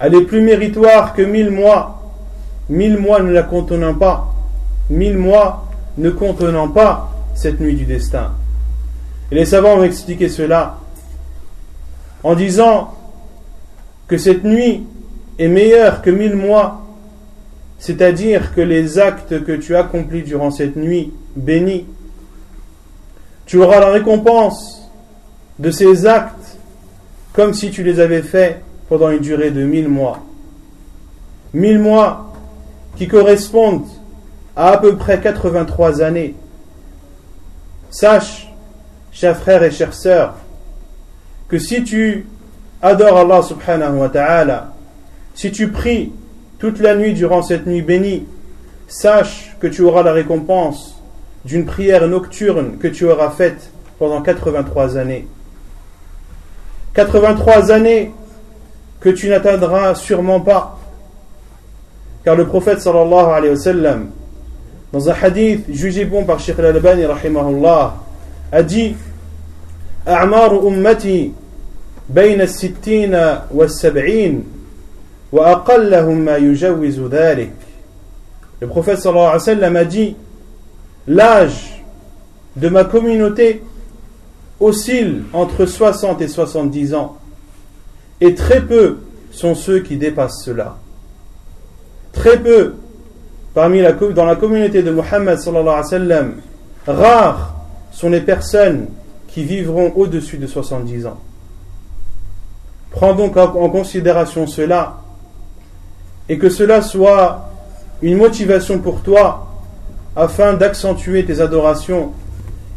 Elle 0.00 0.14
est 0.14 0.24
plus 0.24 0.40
méritoire 0.40 1.14
que 1.14 1.22
mille 1.22 1.50
mois. 1.50 2.02
Mille 2.68 2.98
mois 2.98 3.20
ne 3.20 3.32
la 3.32 3.42
contenant 3.42 3.94
pas. 3.94 4.32
Mille 4.90 5.18
mois 5.18 5.68
ne 5.96 6.10
contenant 6.10 6.68
pas 6.68 7.10
cette 7.34 7.60
nuit 7.60 7.74
du 7.74 7.84
destin. 7.84 8.32
Et 9.30 9.34
les 9.34 9.44
savants 9.44 9.78
ont 9.78 9.82
expliqué 9.82 10.28
cela 10.28 10.78
en 12.22 12.34
disant 12.34 12.94
que 14.06 14.16
cette 14.16 14.44
nuit 14.44 14.84
est 15.38 15.48
meilleur 15.48 16.02
que 16.02 16.10
mille 16.10 16.34
mois, 16.34 16.84
c'est-à-dire 17.78 18.54
que 18.54 18.60
les 18.60 18.98
actes 18.98 19.44
que 19.44 19.52
tu 19.52 19.76
accomplis 19.76 20.22
durant 20.22 20.50
cette 20.50 20.76
nuit 20.76 21.12
bénis, 21.36 21.86
tu 23.46 23.62
auras 23.62 23.80
la 23.80 23.90
récompense 23.90 24.90
de 25.58 25.70
ces 25.70 26.06
actes 26.06 26.58
comme 27.32 27.54
si 27.54 27.70
tu 27.70 27.82
les 27.82 28.00
avais 28.00 28.22
faits 28.22 28.62
pendant 28.88 29.10
une 29.10 29.20
durée 29.20 29.50
de 29.50 29.64
mille 29.64 29.88
mois. 29.88 30.20
Mille 31.52 31.78
mois 31.78 32.32
qui 32.96 33.06
correspondent 33.06 33.86
à 34.56 34.72
à 34.72 34.78
peu 34.78 34.96
près 34.96 35.20
83 35.20 36.02
années. 36.02 36.34
Sache, 37.90 38.52
chers 39.12 39.36
frères 39.36 39.62
et 39.62 39.70
chères 39.70 39.94
sœurs, 39.94 40.34
que 41.48 41.58
si 41.58 41.84
tu 41.84 42.26
adores 42.82 43.18
Allah 43.18 43.42
subhanahu 43.42 43.98
wa 43.98 44.08
ta'ala, 44.08 44.72
si 45.34 45.52
tu 45.52 45.68
pries 45.68 46.12
toute 46.58 46.80
la 46.80 46.96
nuit 46.96 47.14
durant 47.14 47.42
cette 47.42 47.66
nuit 47.66 47.82
bénie, 47.82 48.26
sache 48.88 49.56
que 49.60 49.68
tu 49.68 49.82
auras 49.82 50.02
la 50.02 50.12
récompense 50.12 51.00
d'une 51.44 51.64
prière 51.64 52.06
nocturne 52.08 52.78
que 52.78 52.88
tu 52.88 53.06
auras 53.06 53.30
faite 53.30 53.70
pendant 53.98 54.22
83 54.22 54.96
années. 54.96 55.26
83 56.94 57.70
années 57.70 58.12
que 58.99 59.09
tu 59.09 59.29
n'atteindras 59.29 59.95
sûrement 59.95 60.39
pas. 60.39 60.79
Car 62.23 62.35
le 62.35 62.45
prophète 62.47 62.81
sallallahu 62.81 63.31
alayhi 63.31 63.53
wa 63.53 63.59
sallam, 63.59 64.09
dans 64.91 65.09
un 65.09 65.13
hadith 65.21 65.65
jugé 65.69 66.05
bon 66.05 66.23
par 66.23 66.39
Sheikh 66.39 66.59
al-Albani 66.59 67.05
rahimahullah, 67.05 67.95
a 68.51 68.63
dit 68.63 68.95
A'mar 70.05 70.53
ummati 70.53 71.33
بين 72.09 72.41
الستين 72.41 73.15
والسبعين 73.51 74.43
وأقلهم 75.31 76.17
ما 76.17 76.37
يجوز 76.37 76.99
ذلك 76.99 77.51
Le 78.61 78.67
prophète 78.67 78.99
sallallahu 78.99 79.25
alayhi 79.25 79.35
wa 79.35 79.39
sallam 79.39 79.75
a 79.75 79.85
dit 79.85 80.15
L'âge 81.07 81.83
de 82.55 82.69
ma 82.69 82.85
communauté 82.85 83.61
oscille 84.59 85.23
entre 85.33 85.65
60 85.65 86.21
et 86.21 86.27
70 86.27 86.93
ans, 86.93 87.17
et 88.20 88.34
très 88.34 88.60
peu 88.60 88.98
sont 89.30 89.54
ceux 89.54 89.80
qui 89.80 89.96
dépassent 89.96 90.42
cela. 90.44 90.76
Très 92.12 92.38
peu 92.38 92.74
dans 93.54 94.24
la 94.24 94.36
communauté 94.36 94.82
de 94.82 94.90
Muhammad 94.90 95.38
rares 96.86 97.54
sont 97.90 98.08
les 98.08 98.20
personnes 98.20 98.86
qui 99.26 99.44
vivront 99.44 99.92
au-dessus 99.96 100.38
de 100.38 100.46
70 100.46 101.06
ans. 101.06 101.18
Prends 102.90 103.14
donc 103.14 103.36
en 103.36 103.68
considération 103.68 104.46
cela 104.46 104.98
et 106.28 106.38
que 106.38 106.48
cela 106.48 106.82
soit 106.82 107.50
une 108.02 108.16
motivation 108.16 108.78
pour 108.78 109.02
toi 109.02 109.48
afin 110.14 110.54
d'accentuer 110.54 111.24
tes 111.24 111.40
adorations 111.40 112.12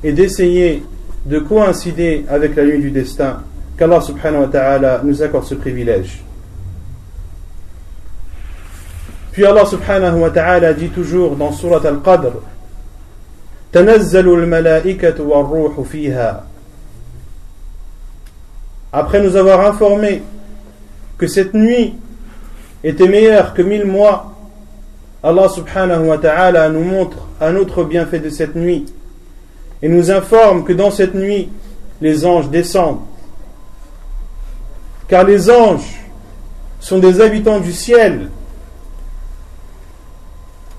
et 0.03 0.13
d'essayer 0.13 0.83
de 1.25 1.39
coïncider 1.39 2.25
avec 2.27 2.55
la 2.55 2.65
nuit 2.65 2.79
du 2.79 2.91
destin. 2.91 3.41
Qu'Allah 3.81 3.99
subhanahu 3.99 4.41
wa 4.41 4.47
ta'ala 4.47 5.01
nous 5.03 5.23
accorde 5.23 5.45
ce 5.45 5.55
privilège. 5.55 6.21
Puis 9.31 9.43
Allah 9.43 9.65
subhanahu 9.65 10.19
wa 10.19 10.29
ta'ala 10.29 10.71
dit 10.75 10.89
toujours 10.89 11.35
dans 11.35 11.51
Surat 11.51 11.81
Al-Qadr 11.83 12.33
Après 18.93 19.19
nous 19.19 19.35
avoir 19.35 19.65
informé 19.65 20.21
que 21.17 21.25
cette 21.25 21.55
nuit 21.55 21.95
était 22.83 23.07
meilleure 23.07 23.55
que 23.55 23.63
mille 23.63 23.85
mois, 23.85 24.31
Allah 25.23 25.49
subhanahu 25.49 26.05
wa 26.05 26.19
ta'ala 26.19 26.69
nous 26.69 26.83
montre 26.83 27.17
un 27.41 27.55
autre 27.55 27.83
bienfait 27.83 28.19
de 28.19 28.29
cette 28.29 28.55
nuit 28.55 28.85
et 29.81 29.89
nous 29.89 30.11
informe 30.11 30.65
que 30.65 30.73
dans 30.73 30.91
cette 30.91 31.15
nuit, 31.15 31.49
les 31.99 32.27
anges 32.27 32.51
descendent. 32.51 32.99
Car 35.11 35.25
les 35.25 35.49
anges 35.51 35.99
sont 36.79 36.99
des 36.99 37.19
habitants 37.19 37.59
du 37.59 37.73
ciel. 37.73 38.29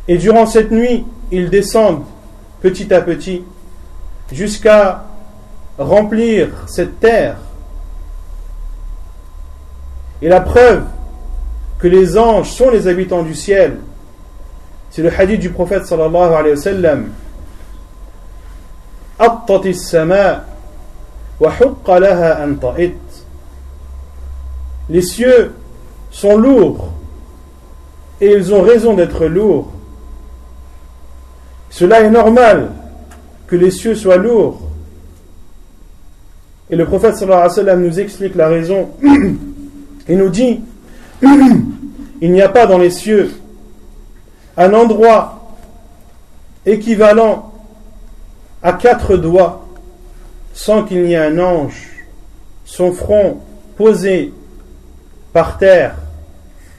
Et 0.09 0.17
durant 0.17 0.47
cette 0.47 0.71
nuit, 0.71 1.05
ils 1.31 1.51
descendent 1.51 2.05
petit 2.63 2.95
à 2.95 3.03
petit 3.03 3.45
jusqu'à 4.33 5.05
remplir 5.77 6.49
cette 6.67 6.99
terre. 6.99 7.37
Et 10.23 10.31
la 10.31 10.41
preuve 10.41 10.85
que 11.79 11.89
les 11.89 12.17
anges 12.17 12.49
sont 12.53 12.71
les 12.71 12.89
habitants 12.89 13.25
du 13.25 13.35
ciel, 13.35 13.81
c'est 14.91 15.03
le 15.03 15.13
hadith 15.13 15.41
du 15.41 15.51
prophète 15.51 15.85
sallallahu 15.85 16.33
alayhi 16.33 16.55
wa 16.55 16.63
sallam 16.63 17.13
les 24.93 25.01
cieux 25.01 25.55
sont 26.11 26.37
lourds 26.37 26.93
et 28.21 28.31
ils 28.31 28.53
ont 28.53 28.61
raison 28.61 28.93
d'être 28.93 29.25
lourds. 29.25 29.73
Cela 31.71 32.03
est 32.03 32.11
normal 32.11 32.73
que 33.47 33.57
les 33.57 33.71
cieux 33.71 33.95
soient 33.95 34.19
lourds. 34.19 34.61
Et 36.69 36.77
le 36.77 36.85
prophète 36.85 37.17
sallallahu 37.17 37.51
alayhi 37.59 37.67
wa 37.67 37.77
nous 37.77 38.01
explique 38.01 38.35
la 38.35 38.49
raison 38.49 38.91
et 40.09 40.15
nous 40.15 40.29
dit 40.29 40.61
il 42.21 42.31
n'y 42.31 42.43
a 42.43 42.51
pas 42.51 42.67
dans 42.67 42.79
les 42.79 42.91
cieux 42.91 43.31
un 44.59 44.75
endroit 44.75 45.57
équivalent 46.67 47.51
à 48.63 48.75
quatre 48.75 49.17
doigts, 49.17 49.67
sans 50.53 50.85
qu'il 50.85 51.05
n'y 51.05 51.15
ait 51.15 51.17
un 51.17 51.39
ange, 51.39 51.89
son 52.67 52.93
front 52.93 53.39
posé 53.79 54.35
par 55.33 55.59
terre, 55.59 55.97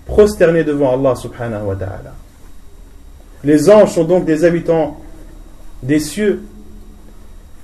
prosterné 0.05 0.63
devant 0.63 0.93
Allah 0.93 1.15
subhanahu 1.15 1.65
wa 1.65 1.75
ta'ala. 1.75 2.13
Les 3.43 3.69
anges 3.69 3.93
sont 3.93 4.03
donc 4.03 4.25
des 4.25 4.43
habitants 4.43 4.97
des 5.81 5.99
cieux 5.99 6.43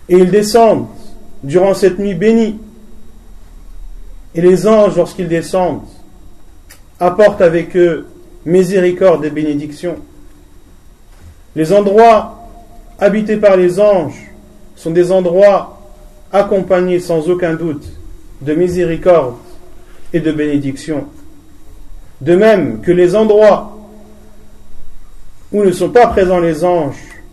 et 0.09 0.17
ils 0.17 0.31
descendent 0.31 0.87
durant 1.43 1.73
cette 1.73 1.99
nuit 1.99 2.15
bénie. 2.15 2.59
Et 4.35 4.41
les 4.41 4.67
anges, 4.67 4.95
lorsqu'ils 4.97 5.27
descendent, 5.27 5.83
apportent 6.99 7.41
avec 7.41 7.75
eux 7.75 8.07
miséricorde 8.45 9.23
et 9.25 9.29
bénédiction. 9.29 9.97
Les 11.55 11.71
endroits 11.73 12.49
habités 12.99 13.37
par 13.37 13.55
les 13.55 13.79
anges 13.79 14.31
sont 14.75 14.91
des 14.91 15.11
endroits 15.11 15.79
accompagnés 16.31 16.99
sans 16.99 17.29
aucun 17.29 17.53
doute 17.53 17.85
de 18.41 18.53
miséricorde 18.53 19.35
et 20.13 20.19
de 20.19 20.31
bénédiction. 20.31 21.05
De 22.21 22.35
même 22.35 22.81
que 22.81 22.91
les 22.91 23.15
endroits 23.15 23.77
où 25.51 25.63
ne 25.63 25.71
sont 25.71 25.89
pas 25.89 26.07
présents 26.07 26.39
les 26.39 26.63
anges 26.63 27.23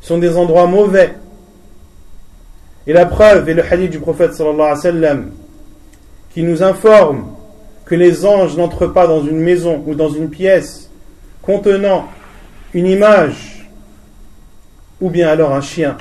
sont 0.00 0.18
des 0.18 0.36
endroits 0.36 0.66
mauvais. 0.66 1.14
Et 2.86 2.92
la 2.92 3.06
preuve 3.06 3.48
est 3.48 3.54
le 3.54 3.64
hadith 3.64 3.90
du 3.90 3.98
prophète 3.98 4.34
sallallahu 4.34 5.32
qui 6.32 6.42
nous 6.42 6.62
informe 6.62 7.26
que 7.84 7.94
les 7.94 8.24
anges 8.24 8.56
n'entrent 8.56 8.86
pas 8.86 9.06
dans 9.06 9.22
une 9.22 9.40
maison 9.40 9.82
ou 9.86 9.94
dans 9.94 10.10
une 10.10 10.30
pièce 10.30 10.90
contenant 11.42 12.08
une 12.72 12.86
image 12.86 13.68
ou 15.00 15.10
bien 15.10 15.28
alors 15.28 15.52
un 15.52 15.60
chien. 15.60 15.96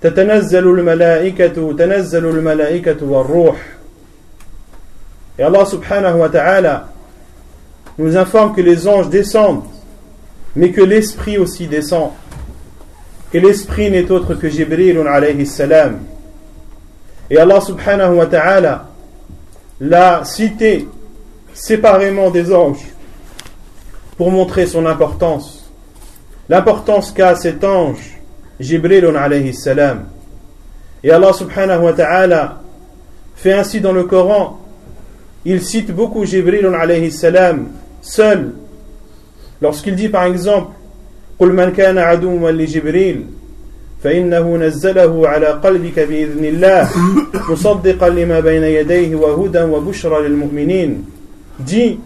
تتنزل 0.00 0.68
الملائكة 0.68 1.72
تنزل 1.76 2.26
الملائكة 2.26 3.06
والروح 3.06 3.56
Et 5.38 5.42
Allah 5.44 5.64
subhanahu 5.64 6.18
wa 6.18 6.28
ta'ala 6.28 6.88
nous 7.98 8.16
informe 8.18 8.54
que 8.54 8.60
les 8.60 8.86
anges 8.86 9.08
descendent, 9.08 9.64
mais 10.54 10.70
que 10.72 10.82
l'esprit 10.82 11.38
aussi 11.38 11.66
descend. 11.66 12.10
Et 13.32 13.40
l'esprit 13.40 13.90
n'est 13.90 14.10
autre 14.10 14.34
que 14.34 14.50
Jibril 14.50 14.98
alayhi 14.98 15.46
salam. 15.46 16.00
Et 17.30 17.38
Allah 17.38 17.62
subhanahu 17.62 18.16
wa 18.16 18.26
ta'ala 18.26 18.88
l'a 19.80 20.22
cité 20.24 20.86
séparément 21.54 22.28
des 22.28 22.52
anges 22.52 22.92
pour 24.18 24.30
montrer 24.30 24.66
son 24.66 24.84
importance 24.84 25.62
l'importance 26.48 27.12
qu'a 27.12 27.34
cet 27.34 27.64
ange, 27.64 28.15
Jibril 28.59 29.05
alayhi 29.05 29.53
salam. 29.53 30.05
Et 31.03 31.11
Allah 31.11 31.33
subhanahu 31.33 31.83
wa 31.83 31.93
ta'ala 31.93 32.61
fait 33.35 33.53
ainsi 33.53 33.81
dans 33.81 33.93
le 33.93 34.03
Coran, 34.03 34.59
il 35.45 35.61
cite 35.61 35.91
beaucoup 35.91 36.25
Jibril 36.25 36.65
alayhi 36.65 37.11
salam 37.11 37.67
seul, 38.01 38.53
lorsqu'il 39.61 39.95
dit 39.95 40.09
par 40.09 40.25
exemple, 40.25 40.71
قل 41.39 41.53
من 41.53 41.71
كان 41.71 41.97
عدوا 41.97 42.51
لجبريل 42.51 43.25
فإنه 44.03 44.57
نزله 44.57 45.27
على 45.27 45.47
قلبك 45.47 45.99
بإذن 45.99 46.45
الله 46.45 46.89
مصدقا 47.49 48.09
لما 48.09 48.39
بين 48.39 48.63
يديه 48.63 49.15
وهدى 49.15 49.61
وبشرى 49.61 50.27
للمؤمنين 50.27 51.03
dit 51.59 51.99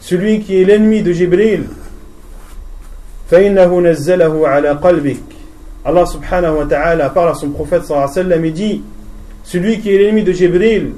celui 0.00 0.40
qui 0.40 0.62
est 0.62 0.64
l'ennemi 0.64 1.02
de 1.02 1.12
Jibril 1.12 1.62
فإنه 3.30 3.80
نزله 3.80 4.48
على 4.48 4.68
قلبك 4.68 5.31
Allah 5.85 6.05
subhanahu 6.05 6.57
wa 6.57 6.65
ta'ala 6.65 7.09
parle 7.09 7.29
à 7.29 7.33
son 7.33 7.49
prophète 7.49 7.83
sallallahu 7.83 8.09
alayhi 8.09 8.17
wa 8.17 8.23
sallam 8.23 8.45
et 8.45 8.51
dit 8.51 8.81
celui 9.43 9.79
qui 9.79 9.93
est 9.93 9.97
l'ennemi 9.97 10.23
de 10.23 10.31
Jibril 10.33 10.93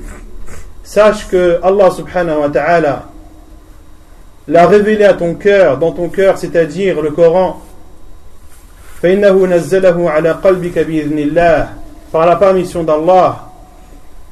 sache 0.84 1.28
que 1.28 1.60
Allah 1.62 1.92
subhanahu 1.92 2.40
wa 2.40 2.50
ta'ala 2.50 3.04
l'a 4.48 4.68
révélé 4.68 5.06
à 5.06 5.14
ton 5.14 5.36
cœur 5.36 5.78
dans 5.78 5.92
ton 5.92 6.10
cœur 6.10 6.38
c'est-à-dire 6.38 7.02
le 7.02 7.12
Coran 7.12 7.62
فإنه 9.02 9.48
نزله 9.48 10.10
على 10.10 10.32
قلبك 10.32 10.80
بإذن 10.80 11.20
الله 11.20 11.70
par 12.12 12.26
la 12.26 12.36
permission 12.36 12.84
d'Allah 12.84 13.48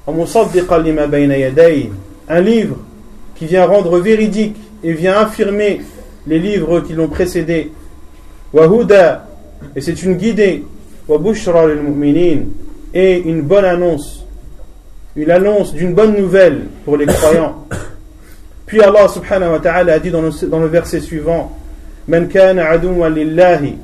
ومصدقا 0.08 0.78
لما 0.78 1.06
بين 1.06 1.32
يديه 1.32 1.90
un 2.30 2.42
livre 2.42 2.78
qui 3.36 3.46
vient 3.46 3.66
rendre 3.66 4.00
véridique 4.00 4.58
et 4.84 4.94
vient 4.94 5.18
affirmer 5.20 5.82
les 6.26 6.40
livres 6.40 6.82
qui 6.82 6.94
l'ont 6.94 7.08
précédé 7.08 7.72
Wahuda, 8.54 9.28
et 9.75 9.81
c'est 9.81 10.03
une 10.03 10.15
guidée, 10.15 10.65
et 12.95 13.19
une 13.19 13.43
bonne 13.43 13.65
annonce, 13.65 14.25
une 15.17 15.31
annonce 15.31 15.75
d'une 15.75 15.95
bonne 15.95 16.17
nouvelle 16.17 16.67
pour 16.85 16.97
les 16.97 17.07
croyants. 17.07 17.67
Puis 18.67 18.81
Allah 18.81 19.09
subhanahu 19.09 19.53
wa 19.53 19.59
ta'ala 19.59 19.95
a 19.95 19.99
dit 19.99 20.11
dans 20.11 20.23
le, 20.23 20.31
dans 20.49 20.61
le 20.61 20.67
verset 20.67 21.01
suivant 21.01 21.53
Man 22.09 22.29
kana 22.29 22.71
aduwa 22.71 23.11
lillahi 23.11 23.77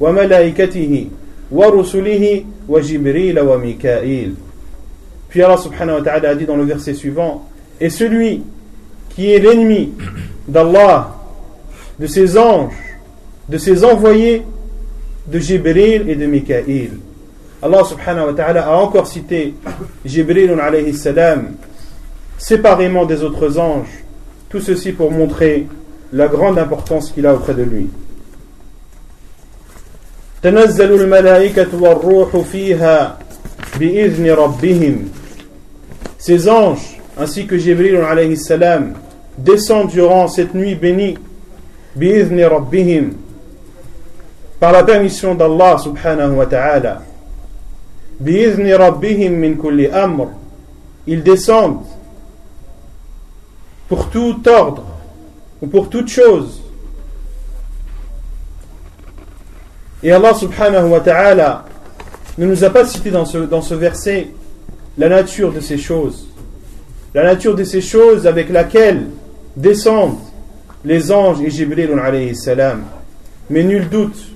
wa 0.00 0.12
malaikatihi 0.12 1.10
wa 1.50 1.66
rusulihi 1.70 2.46
wa 2.68 2.80
jibril 2.80 3.38
wa 3.38 3.58
mikail. 3.58 4.32
Puis 5.28 5.42
Allah 5.42 5.58
subhanahu 5.58 5.98
wa 5.98 6.02
ta'ala 6.02 6.30
a 6.30 6.34
dit 6.34 6.46
dans 6.46 6.56
le 6.56 6.64
verset 6.64 6.94
suivant 6.94 7.46
Et 7.80 7.90
celui 7.90 8.42
qui 9.10 9.32
est 9.32 9.38
l'ennemi 9.38 9.92
d'Allah, 10.48 11.14
de 11.98 12.06
ses 12.06 12.38
anges, 12.38 12.72
de 13.48 13.58
ses 13.58 13.84
envoyés, 13.84 14.42
de 15.27 15.39
Jibril 15.39 16.09
et 16.09 16.15
de 16.15 16.25
Mikaïl. 16.25 16.91
Allah 17.61 17.83
subhanahu 17.83 18.27
wa 18.27 18.33
ta'ala 18.33 18.67
a 18.67 18.75
encore 18.75 19.07
cité 19.07 19.55
Jibril 20.03 20.51
alayhi 20.59 20.93
salam 20.93 21.53
séparément 22.37 23.05
des 23.05 23.23
autres 23.23 23.57
anges. 23.57 24.03
Tout 24.49 24.59
ceci 24.59 24.91
pour 24.91 25.11
montrer 25.11 25.67
la 26.13 26.27
grande 26.27 26.59
importance 26.59 27.11
qu'il 27.11 27.25
a 27.25 27.33
auprès 27.33 27.53
de 27.53 27.63
lui. 27.63 27.87
تنزل 30.41 31.01
الملائكة 31.01 31.81
والروح 31.81 32.37
فيها 32.37 33.17
بإذن 33.79 34.29
ربهم 34.29 35.09
Ces 36.19 36.47
anges, 36.47 36.99
ainsi 37.17 37.45
que 37.47 37.57
Jibril 37.57 37.97
alayhi 37.97 38.37
salam, 38.37 38.93
descendent 39.37 39.91
durant 39.91 40.27
cette 40.27 40.53
nuit 40.53 40.75
bénie 40.75 41.17
بإذن 41.95 42.39
ربهم 42.39 43.13
par 44.60 44.72
la 44.72 44.84
permission 44.84 45.34
d'Allah 45.34 45.78
subhanahu 45.78 46.32
wa 46.34 46.46
ta'ala, 46.46 47.02
min 48.20 49.54
kulli 49.54 49.86
amr, 49.86 50.28
ils 51.06 51.22
descendent 51.22 51.86
pour 53.88 54.10
tout 54.10 54.36
ordre 54.46 54.84
ou 55.62 55.66
pour 55.66 55.88
toute 55.88 56.08
chose. 56.08 56.60
Et 60.02 60.12
Allah 60.12 60.34
subhanahu 60.34 60.88
wa 60.90 61.00
ta'ala 61.00 61.64
ne 62.36 62.46
nous 62.46 62.62
a 62.62 62.70
pas 62.70 62.84
cité 62.84 63.10
dans 63.10 63.24
ce, 63.24 63.38
dans 63.38 63.62
ce 63.62 63.74
verset 63.74 64.28
la 64.98 65.08
nature 65.08 65.52
de 65.52 65.60
ces 65.60 65.78
choses. 65.78 66.26
La 67.14 67.24
nature 67.24 67.54
de 67.54 67.64
ces 67.64 67.80
choses 67.80 68.26
avec 68.26 68.50
laquelle 68.50 69.06
descendent 69.56 70.18
les 70.84 71.10
anges 71.10 71.40
et 71.40 71.50
Jibril 71.50 71.98
alayhi 71.98 72.36
salam. 72.36 72.84
Mais 73.48 73.62
nul 73.64 73.88
doute 73.88 74.30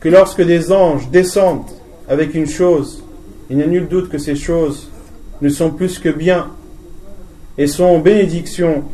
que 0.00 0.08
lorsque 0.08 0.42
des 0.42 0.72
anges 0.72 1.08
descendent 1.10 1.70
avec 2.08 2.34
une 2.34 2.46
chose, 2.46 3.02
il 3.50 3.56
n'y 3.56 3.62
a 3.62 3.66
nul 3.66 3.88
doute 3.88 4.08
que 4.08 4.18
ces 4.18 4.36
choses 4.36 4.90
ne 5.40 5.48
sont 5.48 5.70
plus 5.70 5.98
que 5.98 6.08
bien 6.08 6.48
et 7.56 7.66
son 7.66 7.98
bénédiction 7.98 8.84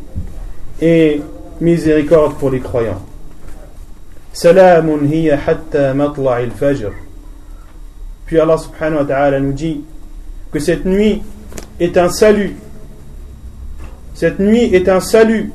et 0.81 1.21
miséricorde 1.61 2.35
pour 2.35 2.49
les 2.49 2.59
croyants. 2.59 3.01
Salamun 4.33 5.05
hiya 5.05 5.39
hatta 5.45 5.93
matla'il 5.93 6.51
fajr. 6.51 6.91
Puis 8.25 8.39
Allah 8.39 8.57
subhanahu 8.57 8.99
wa 8.99 9.05
ta'ala 9.05 9.39
nous 9.39 9.53
dit 9.53 9.81
que 10.51 10.59
cette 10.59 10.85
nuit 10.85 11.21
est 11.79 11.97
un 11.97 12.09
salut. 12.09 12.55
Cette 14.13 14.39
nuit 14.39 14.73
est 14.73 14.89
un 14.89 14.99
salut. 14.99 15.51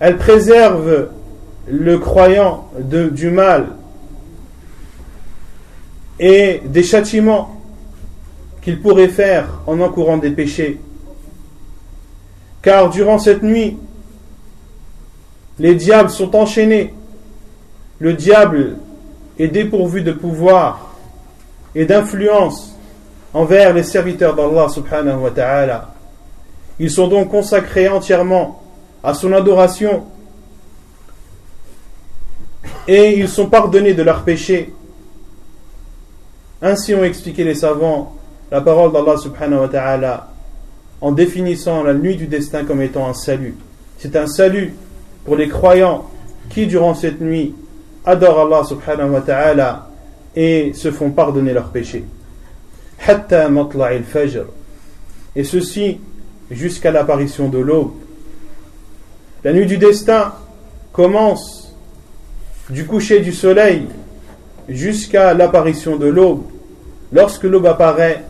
Elle 0.00 0.16
préserve 0.16 1.08
le 1.70 1.98
croyant 1.98 2.70
du 2.80 3.30
mal 3.30 3.68
et 6.18 6.60
des 6.64 6.82
châtiments 6.82 7.60
qu'il 8.62 8.80
pourrait 8.80 9.08
faire 9.08 9.48
en 9.66 9.80
encourant 9.80 10.18
des 10.18 10.30
péchés. 10.30 10.80
Car 12.62 12.90
durant 12.90 13.18
cette 13.18 13.42
nuit, 13.42 13.78
les 15.58 15.74
diables 15.74 16.10
sont 16.10 16.34
enchaînés. 16.36 16.92
Le 17.98 18.14
diable 18.14 18.76
est 19.38 19.48
dépourvu 19.48 20.02
de 20.02 20.12
pouvoir 20.12 20.94
et 21.74 21.84
d'influence 21.84 22.76
envers 23.32 23.72
les 23.72 23.82
serviteurs 23.82 24.34
d'Allah 24.34 24.68
subhanahu 24.68 25.18
wa 25.18 25.30
ta'ala. 25.30 25.94
Ils 26.78 26.90
sont 26.90 27.08
donc 27.08 27.30
consacrés 27.30 27.88
entièrement 27.88 28.62
à 29.02 29.14
son 29.14 29.32
adoration 29.32 30.04
et 32.86 33.18
ils 33.18 33.28
sont 33.28 33.46
pardonnés 33.46 33.94
de 33.94 34.02
leurs 34.02 34.22
péchés. 34.22 34.72
Ainsi 36.60 36.94
ont 36.94 37.04
expliqué 37.04 37.44
les 37.44 37.54
savants 37.54 38.16
la 38.50 38.60
parole 38.60 38.92
d'Allah 38.92 39.16
subhanahu 39.16 39.60
wa 39.60 39.68
ta'ala 39.68 40.28
en 41.00 41.12
définissant 41.12 41.82
la 41.82 41.94
nuit 41.94 42.16
du 42.16 42.26
destin 42.26 42.64
comme 42.64 42.82
étant 42.82 43.06
un 43.06 43.14
salut. 43.14 43.54
C'est 43.98 44.16
un 44.16 44.26
salut 44.26 44.74
pour 45.24 45.36
les 45.36 45.48
croyants 45.48 46.08
qui, 46.50 46.66
durant 46.66 46.94
cette 46.94 47.20
nuit, 47.20 47.54
adorent 48.04 48.40
Allah 48.40 48.64
subhanahu 48.64 49.10
wa 49.10 49.20
ta'ala 49.20 49.90
et 50.34 50.72
se 50.74 50.90
font 50.90 51.10
pardonner 51.10 51.52
leurs 51.52 51.68
péchés. 51.68 52.04
Et 55.36 55.44
ceci 55.44 56.00
jusqu'à 56.50 56.90
l'apparition 56.90 57.48
de 57.48 57.58
l'aube. 57.58 57.92
La 59.44 59.52
nuit 59.52 59.66
du 59.66 59.78
destin 59.78 60.34
commence 60.92 61.74
du 62.70 62.86
coucher 62.86 63.20
du 63.20 63.32
soleil 63.32 63.82
jusqu'à 64.68 65.34
l'apparition 65.34 65.96
de 65.96 66.06
l'aube. 66.06 66.44
Lorsque 67.12 67.44
l'aube 67.44 67.66
apparaît, 67.66 68.24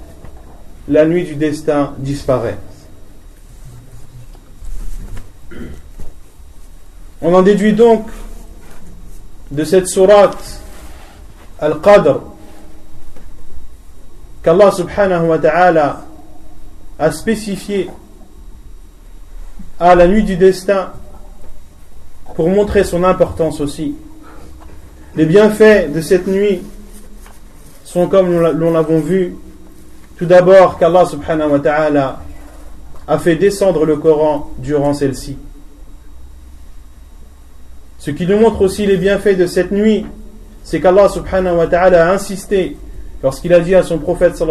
la 0.89 1.05
nuit 1.05 1.25
du 1.25 1.35
destin 1.35 1.95
disparaît. 1.99 2.59
On 7.21 7.35
en 7.35 7.43
déduit 7.43 7.73
donc 7.73 8.07
de 9.51 9.65
cette 9.65 9.89
sourate 9.89 10.61
Al-Qadr 11.59 12.21
qu'Allah 14.43 14.71
subhanahu 14.71 15.27
wa 15.27 15.39
ta'ala 15.39 16.05
a 16.99 17.13
spécifié 17.13 17.91
à 19.81 19.95
la 19.95 20.07
nuit 20.07 20.23
du 20.23 20.37
destin 20.37 20.93
pour 22.35 22.49
montrer 22.49 22.85
son 22.85 23.03
importance 23.03 23.61
aussi. 23.61 23.97
Les 25.17 25.27
bienfaits 25.27 25.93
de 25.93 26.01
cette 26.01 26.27
nuit 26.27 26.63
sont 27.85 28.07
comme 28.07 28.31
nous 28.31 28.73
l'avons 28.73 29.01
vu 29.01 29.35
tout 30.19 30.27
d'abord 30.27 30.79
qu'Allah 30.79 31.07
subhanahu 31.07 31.53
wa 31.53 31.61
ta'ala 31.61 32.21
a 33.07 33.19
fait 33.19 33.37
descendre 33.37 33.87
le 33.87 33.97
Coran 33.97 34.51
durant 34.59 34.93
celle-ci. 34.93 35.39
Ce 37.99 38.11
qui 38.11 38.27
nous 38.27 38.39
montre 38.39 38.63
aussi 38.63 38.85
les 38.85 38.97
bienfaits 38.97 39.37
de 39.37 39.47
cette 39.47 39.71
nuit, 39.71 40.05
c'est 40.65 40.81
qu'Allah 40.81 41.09
subhanahu 41.09 41.57
wa 41.57 41.67
ta'ala 41.67 42.11
a 42.11 42.13
insisté 42.13 42.77
lorsqu'il 43.23 43.55
a 43.55 43.61
dit 43.61 43.75
à 43.75 43.83
son 43.83 43.99
prophète 43.99 44.43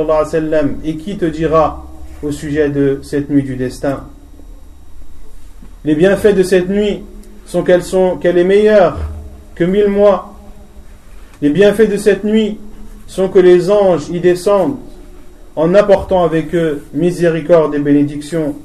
Et 0.84 0.96
qui 0.96 1.18
te 1.18 1.26
dira 1.26 1.86
au 2.24 2.32
sujet 2.32 2.70
de 2.70 3.00
cette 3.04 3.30
nuit 3.30 3.44
du 3.44 3.56
destin? 3.56 4.06
Les 5.86 5.96
bienfaits 5.96 6.36
de 6.36 6.44
cette 6.44 6.70
nuit 6.70 7.04
sont, 7.46 7.64
qu'elle 7.64 8.38
est 8.38 8.44
meilleure 8.44 8.98
que 9.56 9.64
mille 9.64 9.88
mois. 9.88 10.37
Les 11.40 11.52
bienfaits 11.52 11.90
de 11.90 11.98
cette 11.98 12.24
nuit 12.24 12.58
sont 13.06 13.30
que 13.30 13.38
les 13.38 13.70
anges 13.70 14.10
y 14.10 14.20
descendent 14.20 14.78
en 15.56 15.76
apportant 15.76 16.24
avec 16.24 16.56
eux 16.56 16.84
miséricorde 16.94 17.76
et 17.76 17.80
bénédiction. 17.80 18.56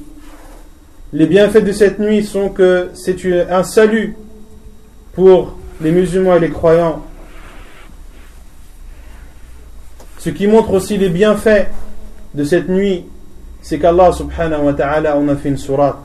Les 1.12 1.26
bienfaits 1.26 1.64
de 1.64 1.72
cette 1.72 1.98
nuit 1.98 2.24
sont 2.24 2.48
que 2.48 2.88
c'est 2.94 3.16
un 3.50 3.62
salut 3.62 4.16
pour 5.12 5.56
les 5.82 5.90
musulmans 5.90 6.36
et 6.36 6.40
les 6.40 6.48
croyants. 6.48 7.02
Ce 10.18 10.30
qui 10.30 10.46
montre 10.46 10.70
aussi 10.72 10.96
les 10.96 11.10
bienfaits 11.10 11.66
de 12.34 12.44
cette 12.44 12.70
nuit, 12.70 13.04
c'est 13.60 13.78
qu'Allah 13.78 14.12
subhanahu 14.12 14.64
wa 14.64 14.72
ta'ala 14.72 15.14
a 15.14 15.36
fait 15.36 15.50
une 15.50 15.58
sourate, 15.58 15.98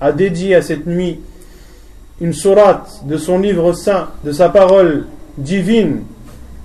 a 0.00 0.12
dédié 0.12 0.54
à 0.54 0.62
cette 0.62 0.86
nuit 0.86 1.20
une 2.22 2.32
sourate 2.32 3.02
de 3.04 3.18
son 3.18 3.38
livre 3.38 3.74
saint, 3.74 4.08
de 4.24 4.32
sa 4.32 4.48
parole 4.48 5.04
divine, 5.38 6.02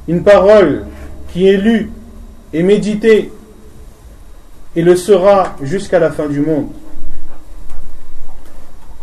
une 0.08 0.24
parole 0.24 0.86
qui 1.32 1.48
est 1.48 1.58
lue 1.58 1.92
et 2.54 2.64
médité 2.64 3.32
et 4.76 4.82
le 4.82 4.96
sera 4.96 5.56
jusqu'à 5.62 6.00
la 6.00 6.12
fin 6.12 6.28
du 6.28 6.42
monde. 6.42 6.68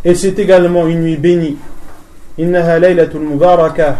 Et 0.04 0.14
c'est 0.14 0.38
également 0.38 0.86
une 0.86 1.02
nuit 1.02 1.16
bénie. 1.16 1.56
Innaha 2.38 2.78
laylatul 2.78 3.22
mubarakah, 3.22 3.96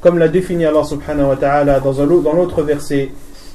comme 0.00 0.18
l'a 0.18 0.28
défini 0.28 0.64
Allah 0.64 0.84
subhanahu 0.84 1.28
wa 1.28 1.36
ta'ala 1.36 1.80
dans, 1.80 1.92
dans 1.92 2.32
l'autre 2.32 2.62
verset. 2.62 3.10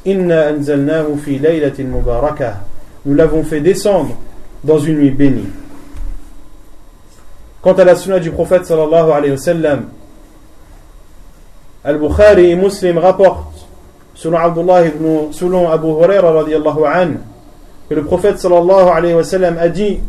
Inna 0.05 0.49
anzalnahu 0.49 1.17
fi 1.17 1.39
laylatil 1.39 1.87
mubarakah. 1.87 2.61
Nous 3.05 3.13
l'avons 3.13 3.43
fait 3.43 3.61
descendre 3.61 4.15
dans 4.63 4.79
une 4.79 4.97
nuit 4.97 5.11
bénie. 5.11 5.47
Quant 7.61 7.73
à 7.73 7.85
la 7.85 7.95
sunna 7.95 8.19
du 8.19 8.31
prophète 8.31 8.65
sallallahu 8.65 9.11
alayhi 9.11 9.31
wa 9.31 9.37
sallam, 9.37 9.85
Al-Bukhari 11.87 12.51
et 12.51 12.55
Muslim 12.55 12.97
rapportent 12.97 13.65
selon 14.13 14.37
Abdullah 14.37 14.85
ibn, 14.87 15.31
selon 15.31 15.69
Abu 15.71 15.87
Huraira 15.87 16.33
radiallahu 16.33 16.83
anhu, 16.83 17.19
que 17.87 17.95
le 17.95 18.03
prophète 18.03 18.39
sallallahu 18.39 18.89
alayhi 18.89 19.13
wa 19.13 19.23
sallam 19.23 19.57
a 19.57 19.69
dit 19.69 20.01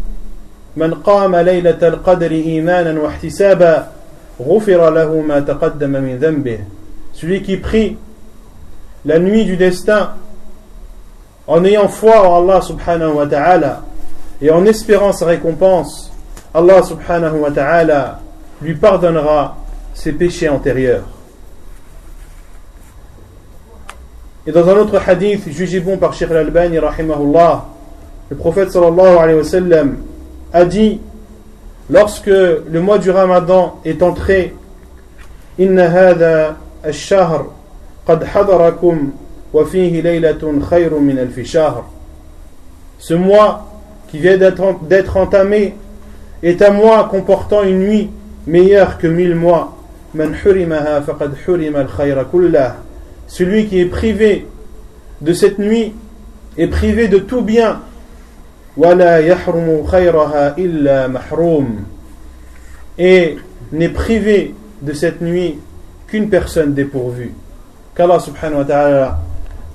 qama 0.76 1.42
laylat 1.44 1.80
al-qadr 1.80 2.32
imanan 2.32 2.98
wa 2.98 3.10
ihtisaba 3.12 3.92
ghufira 4.40 4.90
lahu 4.90 5.22
ma 5.22 5.40
taqaddama 5.40 6.00
min 6.00 6.16
dhanbih 6.16 6.58
Celui 7.12 7.42
qui 7.42 7.56
prie 7.58 7.96
la 9.04 9.20
nuit 9.20 9.44
du 9.44 9.56
destin 9.56 10.14
en 11.46 11.64
ayant 11.64 11.86
foi 11.86 12.18
en 12.26 12.42
Allah 12.42 12.60
subhanahu 12.60 13.12
wa 13.14 13.26
ta'ala 13.26 13.82
et 14.42 14.50
en 14.50 14.66
espérant 14.66 15.12
sa 15.12 15.26
récompense, 15.26 16.10
Allah 16.52 16.82
subhanahu 16.82 17.38
wa 17.38 17.52
ta'ala 17.52 18.18
lui 18.62 18.74
pardonnera 18.74 19.56
ses 19.94 20.12
péchés 20.12 20.48
antérieurs. 20.48 21.17
Et 24.48 24.50
dans 24.50 24.66
un 24.66 24.76
autre 24.78 24.98
hadith 25.06 25.46
jugé 25.50 25.78
bon 25.78 25.98
par 25.98 26.14
Sheikh 26.14 26.30
al-Albani 26.30 26.78
rahimahullah, 26.78 27.66
le 28.30 28.36
prophète 28.36 28.70
sallallahu 28.70 29.18
alayhi 29.18 29.36
wa 29.36 29.44
sallam 29.44 29.96
a 30.54 30.64
dit 30.64 31.02
lorsque 31.90 32.28
le 32.28 32.80
mois 32.80 32.96
du 32.96 33.10
Ramadan 33.10 33.78
est 33.84 34.02
entré 34.02 34.54
Inna 35.58 35.90
hada 35.90 36.56
al-shahr 36.82 37.44
qad 38.06 38.24
hadarakum 38.34 39.10
wa 39.52 39.66
fihi 39.66 40.00
laylatun 40.00 40.60
khayrun 40.66 41.00
min 41.00 41.18
alfi 41.18 41.44
shahr 41.44 41.84
Ce 42.98 43.12
mois 43.12 43.66
qui 44.10 44.16
vient 44.18 44.38
d'être 44.38 45.16
entamé 45.18 45.74
est 46.42 46.62
un 46.62 46.70
mois 46.70 47.06
comportant 47.10 47.64
une 47.64 47.80
nuit 47.80 48.10
meilleure 48.46 48.96
que 48.96 49.08
mille 49.08 49.34
mois. 49.34 49.76
Man 50.14 50.34
hurimaha 50.42 51.02
faqad 51.02 51.32
hurima 51.46 51.80
al-khayra 51.80 52.24
kullah. 52.24 52.76
Celui 53.28 53.66
qui 53.66 53.78
est 53.78 53.86
privé 53.86 54.46
de 55.20 55.32
cette 55.32 55.58
nuit 55.58 55.92
est 56.56 56.66
privé 56.66 57.08
de 57.08 57.18
tout 57.18 57.42
bien 57.42 57.82
et 62.98 63.36
n'est 63.72 63.88
privé 63.88 64.54
de 64.82 64.92
cette 64.92 65.20
nuit 65.20 65.58
qu'une 66.06 66.28
personne 66.30 66.74
dépourvue. 66.74 67.32
Qu'Allah 67.94 68.18
subhanahu 68.18 68.58
wa 68.58 68.64
ta'ala 68.64 69.20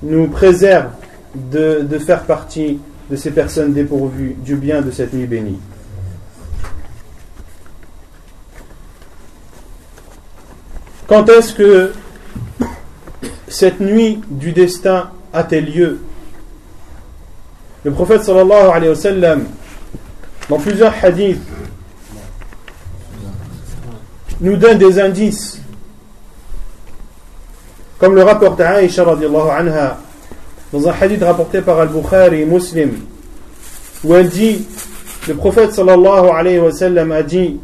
nous 0.02 0.28
préserve 0.28 0.88
de, 1.34 1.82
de 1.82 1.98
faire 1.98 2.22
partie 2.24 2.78
de 3.10 3.16
ces 3.16 3.30
personnes 3.30 3.72
dépourvues 3.72 4.34
du 4.44 4.56
bien 4.56 4.80
de 4.80 4.90
cette 4.90 5.12
nuit 5.12 5.26
bénie. 5.26 5.60
Quand 11.06 11.28
est-ce 11.28 11.52
que 11.52 11.92
cette 13.54 13.78
nuit 13.78 14.20
du 14.28 14.50
destin 14.50 15.10
a-t-elle 15.32 15.72
lieu? 15.72 16.00
Le 17.84 17.92
prophète 17.92 18.24
sallallahu 18.24 18.68
alayhi 18.68 18.88
wa 18.88 18.96
sallam, 18.96 19.44
dans 20.48 20.58
plusieurs 20.58 20.92
hadiths, 21.00 21.40
nous 24.40 24.56
donne 24.56 24.78
des 24.78 24.98
indices. 24.98 25.60
Comme 27.98 28.16
le 28.16 28.24
rapporte 28.24 28.60
Aïcha 28.60 29.04
radiallahu 29.04 29.48
anha, 29.48 29.98
dans 30.72 30.88
un 30.88 30.92
hadith 31.00 31.22
rapporté 31.22 31.60
par 31.60 31.78
Al-Bukhari 31.78 32.40
et 32.40 32.46
Muslim, 32.46 33.04
où 34.02 34.16
elle 34.16 34.30
dit, 34.30 34.66
le 35.28 35.34
prophète 35.34 35.72
sallallahu 35.72 36.28
alayhi 36.28 36.58
wa 36.58 36.72
sallam 36.72 37.12
a 37.12 37.22
dit, 37.22 37.60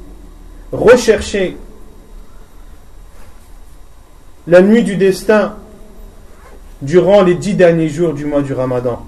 recherchez 0.71 1.57
la 4.47 4.63
nuit 4.63 4.85
du 4.85 4.97
destin 4.97 5.57
durant 6.82 7.24
les 7.24 7.36
dix 7.36 7.54
derniers 7.54 7.90
jours 7.90 8.14
du 8.14 8.26
mois 8.26 8.42
du 8.42 8.54
Ramadan. 8.54 9.06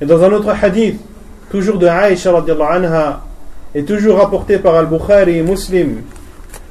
Et 0.00 0.06
dans 0.06 0.22
un 0.22 0.32
autre 0.32 0.50
hadith, 0.62 1.00
toujours 1.50 1.78
de 1.78 1.86
Aïcha 1.86 2.32
anha, 2.70 3.22
et 3.74 3.84
toujours 3.84 4.18
rapporté 4.18 4.58
par 4.58 4.74
Al-Bukhari 4.74 5.38
et 5.38 5.42
Muslim, 5.42 6.02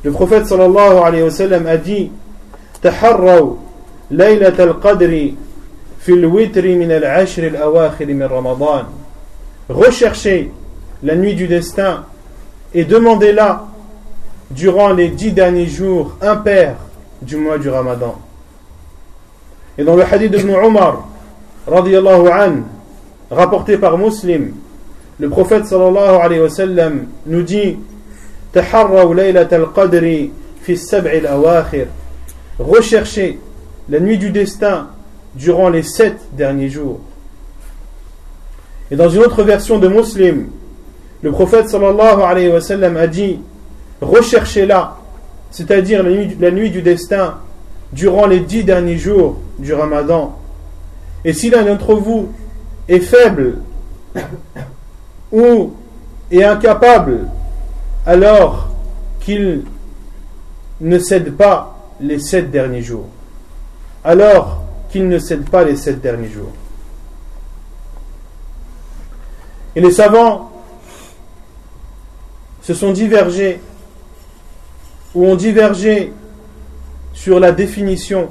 le 0.03 0.11
prophète 0.11 0.47
sallallahu 0.47 0.97
alayhi 1.03 1.23
wa 1.23 1.31
sallam 1.31 1.67
a 1.67 1.77
dit 1.77 2.11
تحروا 2.81 3.55
ليلة 4.11 4.63
القدر 4.63 5.31
في 5.99 6.13
الوتر 6.13 6.67
من 6.67 6.91
العشر 6.91 7.43
الأواخر 7.47 8.05
من 8.05 8.23
رمضان 8.23 8.85
Recherchez 9.69 10.51
la 11.03 11.15
nuit 11.15 11.35
du 11.35 11.47
destin 11.47 12.03
et 12.73 12.83
demandez-la 12.83 13.67
durant 14.49 14.91
les 14.91 15.07
dix 15.09 15.31
derniers 15.31 15.67
jours 15.67 16.17
impairs 16.21 16.75
du 17.26 17.36
mois 17.36 17.58
du 17.58 17.68
Ramadan. 17.68 18.16
Et 19.76 19.84
dans 19.84 19.96
le 19.96 20.04
hadith 20.04 20.30
de 20.32 20.38
Ibn 20.38 20.50
Umar, 20.64 21.06
radiyallahu 21.66 22.28
anhu, 22.28 22.62
rapporté 23.30 23.76
par 23.76 23.98
Muslim, 23.98 24.54
le 25.18 25.28
prophète 25.28 25.66
sallallahu 25.66 26.16
alayhi 26.22 26.40
wa 26.40 26.50
sallam 26.50 27.06
nous 27.26 27.42
dit 27.42 27.76
Recherchez 32.58 33.38
la 33.88 34.00
nuit 34.00 34.18
du 34.18 34.30
destin 34.30 34.88
durant 35.34 35.68
les 35.68 35.82
sept 35.82 36.16
derniers 36.32 36.68
jours. 36.68 37.00
Et 38.90 38.96
dans 38.96 39.08
une 39.08 39.20
autre 39.20 39.42
version 39.42 39.78
de 39.78 39.88
Muslim, 39.88 40.48
le 41.22 41.32
prophète 41.32 41.68
sallallahu 41.68 42.22
alayhi 42.22 42.48
wa 42.48 42.60
sallam 42.60 42.96
a 42.96 43.06
dit 43.06 43.40
Recherchez-la, 44.00 44.96
c'est-à-dire 45.50 46.02
la 46.02 46.50
nuit, 46.50 46.70
du 46.70 46.82
destin, 46.82 47.38
durant 47.92 48.26
les 48.26 48.40
dix 48.40 48.64
derniers 48.64 48.98
jours 48.98 49.38
du 49.58 49.72
ramadan. 49.72 50.38
Et 51.24 51.32
si 51.32 51.50
l'un 51.50 51.64
d'entre 51.64 51.94
vous 51.94 52.28
est 52.88 53.00
faible 53.00 53.58
ou 55.32 55.72
est 56.30 56.44
incapable, 56.44 57.28
alors 58.04 58.68
qu'il 59.20 59.62
ne 60.80 60.98
cède 60.98 61.36
pas 61.36 61.76
les 62.00 62.18
sept 62.18 62.50
derniers 62.50 62.82
jours. 62.82 63.06
Alors 64.04 64.62
qu'il 64.90 65.08
ne 65.08 65.18
cède 65.18 65.48
pas 65.48 65.64
les 65.64 65.76
sept 65.76 66.00
derniers 66.00 66.28
jours. 66.28 66.52
Et 69.74 69.80
les 69.80 69.90
savants 69.90 70.50
se 72.62 72.74
sont 72.74 72.92
divergés 72.92 73.60
ou 75.16 75.24
ont 75.24 75.34
divergé 75.34 76.12
sur 77.14 77.40
la 77.40 77.50
définition 77.50 78.28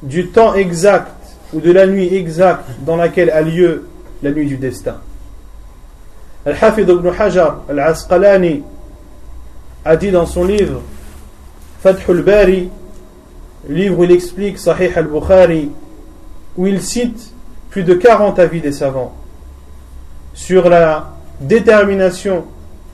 du 0.00 0.28
temps 0.28 0.54
exact 0.54 1.12
ou 1.52 1.60
de 1.60 1.72
la 1.72 1.88
nuit 1.88 2.14
exacte 2.14 2.64
dans 2.86 2.94
laquelle 2.94 3.30
a 3.30 3.42
lieu 3.42 3.88
la 4.22 4.30
nuit 4.30 4.46
du 4.46 4.56
destin. 4.56 4.98
Al-Hafid 6.46 6.88
ibn 6.88 7.08
Hajar 7.18 7.62
al-Asqalani 7.68 8.62
a 9.84 9.96
dit 9.96 10.12
dans 10.12 10.24
son 10.24 10.44
livre 10.44 10.82
Fathul 11.80 12.22
Bari, 12.22 12.68
livre 13.68 13.98
où 13.98 14.04
il 14.04 14.12
explique 14.12 14.56
Sahih 14.56 14.92
al-Bukhari, 14.94 15.72
où 16.56 16.68
il 16.68 16.80
cite 16.80 17.32
plus 17.70 17.82
de 17.82 17.94
40 17.94 18.38
avis 18.38 18.60
des 18.60 18.72
savants 18.72 19.16
sur 20.32 20.68
la 20.68 21.10
détermination 21.40 22.44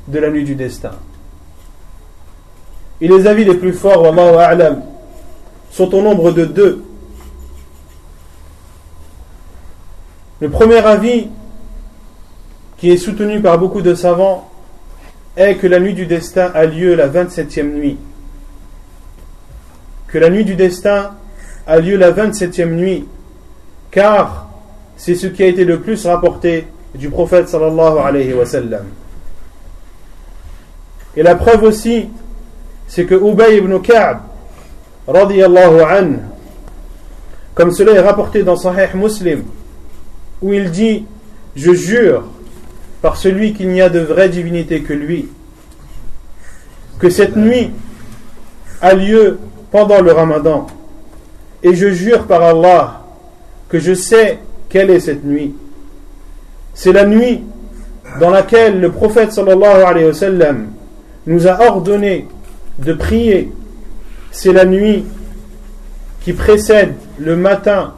de 0.08 0.18
la 0.18 0.30
nuit 0.30 0.44
du 0.44 0.54
destin. 0.54 0.92
Et 3.04 3.08
les 3.08 3.26
avis 3.26 3.44
les 3.44 3.56
plus 3.56 3.74
forts, 3.74 4.02
sont 5.70 5.94
au 5.94 6.00
nombre 6.00 6.30
de 6.30 6.46
deux. 6.46 6.82
Le 10.40 10.48
premier 10.48 10.78
avis, 10.78 11.28
qui 12.78 12.90
est 12.90 12.96
soutenu 12.96 13.42
par 13.42 13.58
beaucoup 13.58 13.82
de 13.82 13.94
savants, 13.94 14.48
est 15.36 15.56
que 15.56 15.66
la 15.66 15.80
nuit 15.80 15.92
du 15.92 16.06
destin 16.06 16.50
a 16.54 16.64
lieu 16.64 16.94
la 16.94 17.06
27e 17.08 17.74
nuit. 17.74 17.98
Que 20.06 20.16
la 20.16 20.30
nuit 20.30 20.46
du 20.46 20.54
destin 20.54 21.10
a 21.66 21.80
lieu 21.80 21.98
la 21.98 22.10
27e 22.10 22.70
nuit, 22.70 23.06
car 23.90 24.48
c'est 24.96 25.14
ce 25.14 25.26
qui 25.26 25.42
a 25.42 25.46
été 25.46 25.66
le 25.66 25.80
plus 25.80 26.06
rapporté 26.06 26.68
du 26.94 27.10
prophète 27.10 27.50
sallallahu 27.50 27.98
alayhi 27.98 28.32
wa 28.32 28.46
sallam. 28.46 28.86
Et 31.18 31.22
la 31.22 31.34
preuve 31.34 31.64
aussi, 31.64 32.08
c'est 32.86 33.04
que 33.04 33.14
Ubay 33.14 33.58
ibn 33.58 33.78
Ka'b, 33.80 34.18
radiyallahu 35.06 36.18
comme 37.54 37.70
cela 37.70 37.92
est 37.92 38.00
rapporté 38.00 38.42
dans 38.42 38.56
Sahih 38.56 38.96
Muslim, 38.96 39.44
où 40.42 40.52
il 40.52 40.70
dit 40.70 41.04
Je 41.54 41.72
jure 41.72 42.24
par 43.00 43.16
celui 43.16 43.52
qu'il 43.52 43.68
n'y 43.68 43.80
a 43.80 43.88
de 43.88 44.00
vraie 44.00 44.28
divinité 44.28 44.82
que 44.82 44.92
lui, 44.92 45.28
que 46.98 47.10
cette 47.10 47.36
nuit 47.36 47.70
a 48.80 48.94
lieu 48.94 49.38
pendant 49.70 50.00
le 50.00 50.12
ramadan. 50.12 50.66
Et 51.62 51.74
je 51.74 51.90
jure 51.90 52.26
par 52.26 52.42
Allah 52.42 53.02
que 53.68 53.78
je 53.78 53.94
sais 53.94 54.38
quelle 54.68 54.90
est 54.90 55.00
cette 55.00 55.24
nuit. 55.24 55.54
C'est 56.74 56.92
la 56.92 57.06
nuit 57.06 57.42
dans 58.20 58.30
laquelle 58.30 58.80
le 58.80 58.90
prophète 58.90 59.38
nous 61.26 61.46
a 61.46 61.60
ordonné 61.66 62.26
de 62.78 62.92
prier. 62.92 63.52
C'est 64.30 64.52
la 64.52 64.64
nuit 64.64 65.04
qui 66.20 66.32
précède 66.32 66.94
le 67.18 67.36
matin 67.36 67.94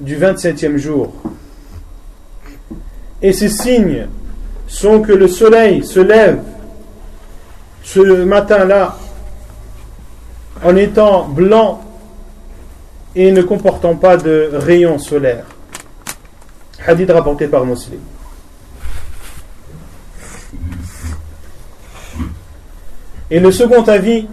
du 0.00 0.16
27e 0.16 0.76
jour. 0.76 1.12
Et 3.22 3.32
ces 3.32 3.48
signes 3.48 4.06
sont 4.66 5.00
que 5.00 5.12
le 5.12 5.26
soleil 5.26 5.84
se 5.84 6.00
lève 6.00 6.40
ce 7.82 8.00
matin-là 8.24 8.96
en 10.62 10.76
étant 10.76 11.26
blanc 11.26 11.80
et 13.16 13.32
ne 13.32 13.42
comportant 13.42 13.96
pas 13.96 14.16
de 14.16 14.50
rayons 14.52 14.98
solaires. 14.98 15.46
Hadith 16.86 17.10
rapporté 17.10 17.48
par 17.48 17.64
Muslim. 17.64 18.00
Et 23.30 23.40
le 23.40 23.52
second 23.52 23.82
avis, 23.82 24.26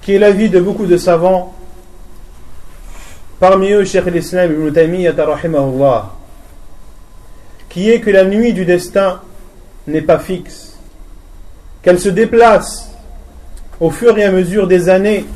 qui 0.00 0.14
est 0.14 0.18
l'avis 0.18 0.48
de 0.48 0.60
beaucoup 0.60 0.86
de 0.86 0.96
savants, 0.96 1.54
parmi 3.40 3.72
eux 3.72 3.84
Cheikh 3.84 4.06
l'Islam 4.06 4.52
ibn 4.52 4.72
Taymiyyah 4.72 5.14
qui 7.68 7.90
est 7.90 8.00
que 8.00 8.10
la 8.10 8.24
nuit 8.24 8.52
du 8.52 8.64
destin 8.64 9.20
n'est 9.86 10.02
pas 10.02 10.18
fixe, 10.18 10.78
qu'elle 11.82 11.98
se 11.98 12.08
déplace 12.08 12.90
au 13.80 13.90
fur 13.90 14.16
et 14.18 14.24
à 14.24 14.32
mesure 14.32 14.66
des 14.66 14.88
années 14.88 15.26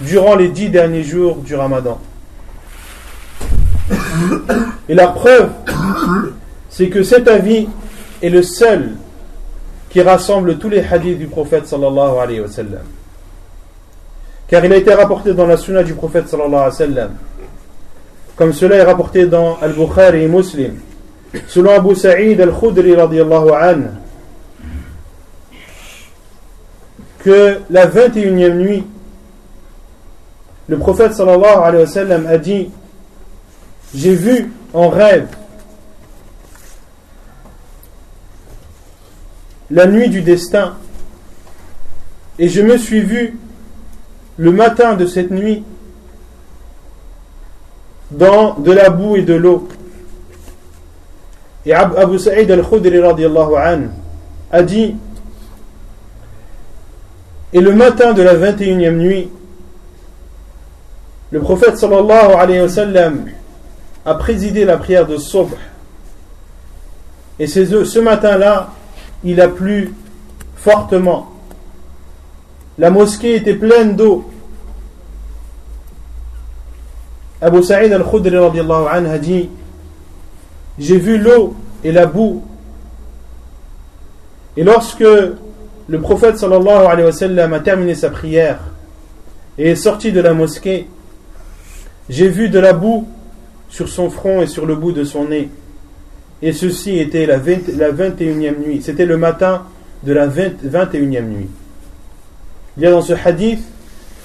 durant 0.00 0.36
les 0.36 0.48
dix 0.48 0.68
derniers 0.68 1.04
jours 1.04 1.36
du 1.36 1.54
ramadan. 1.54 2.00
Et 4.88 4.94
la 4.94 5.08
preuve, 5.08 5.50
c'est 6.68 6.88
que 6.88 7.02
cet 7.02 7.28
avis 7.28 7.68
est 8.22 8.28
le 8.28 8.42
seul 8.42 8.90
qui 9.88 10.00
rassemble 10.00 10.58
tous 10.58 10.68
les 10.68 10.84
hadiths 10.84 11.18
du 11.18 11.26
prophète 11.26 11.66
sallallahu 11.66 12.18
alayhi 12.18 12.40
wa 12.40 12.48
sallam. 12.48 12.84
Car 14.46 14.64
il 14.64 14.72
a 14.72 14.76
été 14.76 14.94
rapporté 14.94 15.34
dans 15.34 15.46
la 15.46 15.56
sunna 15.56 15.82
du 15.82 15.94
prophète 15.94 16.28
sallallahu 16.28 16.70
comme 18.40 18.54
cela 18.54 18.76
est 18.76 18.82
rapporté 18.82 19.26
dans 19.26 19.58
Al-Bukhari 19.60 20.22
et 20.22 20.26
Muslim, 20.26 20.76
selon 21.46 21.72
Abu 21.72 21.94
Sa'id 21.94 22.40
al-Khudri 22.40 22.94
radiallahu 22.94 23.50
anhu, 23.50 23.88
que 27.18 27.58
la 27.68 27.86
21e 27.86 28.54
nuit, 28.54 28.86
le 30.68 30.78
prophète 30.78 31.12
sallallahu 31.12 32.26
a 32.28 32.38
dit 32.38 32.70
J'ai 33.94 34.14
vu 34.14 34.50
en 34.72 34.88
rêve 34.88 35.26
la 39.70 39.86
nuit 39.86 40.08
du 40.08 40.22
destin, 40.22 40.74
et 42.38 42.48
je 42.48 42.62
me 42.62 42.76
suis 42.76 43.00
vu 43.00 43.38
le 44.36 44.52
matin 44.52 44.94
de 44.94 45.06
cette 45.06 45.30
nuit 45.30 45.62
dans 48.10 48.54
de 48.54 48.72
la 48.72 48.90
boue 48.90 49.16
et 49.16 49.22
de 49.22 49.34
l'eau. 49.34 49.68
Et 51.66 51.74
Abu 51.74 52.18
Sa'id 52.18 52.50
al-Khudri 52.50 53.00
a 54.50 54.62
dit 54.62 54.96
Et 57.52 57.60
le 57.60 57.72
matin 57.74 58.14
de 58.14 58.22
la 58.22 58.34
21e 58.34 58.96
nuit, 58.96 59.28
le 61.30 61.40
prophète 61.40 61.76
sallallahu 61.76 62.32
alayhi 62.38 62.62
wa 62.62 62.68
sallam 62.68 63.26
a 64.04 64.14
présidé 64.14 64.64
la 64.64 64.78
prière 64.78 65.06
de 65.06 65.18
Sobh. 65.18 65.52
Et 67.38 67.46
ce 67.46 67.98
matin-là, 67.98 68.70
il 69.24 69.40
a 69.40 69.48
plu 69.48 69.92
fortement. 70.56 71.30
La 72.78 72.90
mosquée 72.90 73.36
était 73.36 73.54
pleine 73.54 73.96
d'eau. 73.96 74.30
Abu 77.40 77.62
Sa'id 77.62 77.92
al-Khudri 77.92 78.36
a 78.36 79.18
dit 79.18 79.48
J'ai 80.78 80.98
vu 80.98 81.18
l'eau 81.18 81.54
et 81.84 81.92
la 81.92 82.06
boue. 82.06 82.42
Et 84.56 84.64
lorsque 84.64 85.00
le 85.00 86.00
prophète 86.00 86.38
sallallahu 86.38 86.86
alayhi 86.86 87.36
wa 87.36 87.56
a 87.56 87.60
terminé 87.60 87.94
sa 87.94 88.10
prière 88.10 88.58
et 89.58 89.70
est 89.70 89.76
sorti 89.76 90.12
de 90.12 90.20
la 90.20 90.34
mosquée, 90.34 90.88
j'ai 92.08 92.28
vu 92.28 92.48
de 92.48 92.58
la 92.58 92.72
boue 92.72 93.08
sur 93.68 93.88
son 93.88 94.10
front 94.10 94.42
et 94.42 94.46
sur 94.46 94.66
le 94.66 94.74
bout 94.74 94.92
de 94.92 95.04
son 95.04 95.28
nez. 95.28 95.48
Et 96.42 96.52
ceci 96.52 96.98
était 96.98 97.26
la, 97.26 97.38
21e 97.38 98.66
nuit. 98.66 98.82
C'était 98.82 99.06
le 99.06 99.16
matin 99.16 99.64
de 100.02 100.12
la 100.12 100.26
21e 100.26 101.22
nuit. 101.22 101.48
Il 102.76 102.82
y 102.82 102.86
a 102.86 102.90
dans 102.90 103.02
ce 103.02 103.12
hadith 103.12 103.60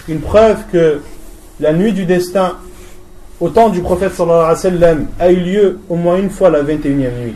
une 0.08 0.20
preuve 0.20 0.58
que 0.72 1.02
la 1.60 1.74
nuit 1.74 1.94
du 1.94 2.06
destin, 2.06 2.54
au 3.42 3.50
temps 3.50 3.70
du 3.70 3.82
prophète 3.82 4.14
sallallahu 4.14 4.56
alayhi 4.66 4.78
wa 4.80 4.98
a 5.20 5.32
eu 5.32 5.36
lieu 5.38 5.80
au 5.90 5.96
moins 5.96 6.18
une 6.18 6.30
fois 6.30 6.50
la 6.50 6.64
21e 6.64 7.20
nuit. 7.22 7.36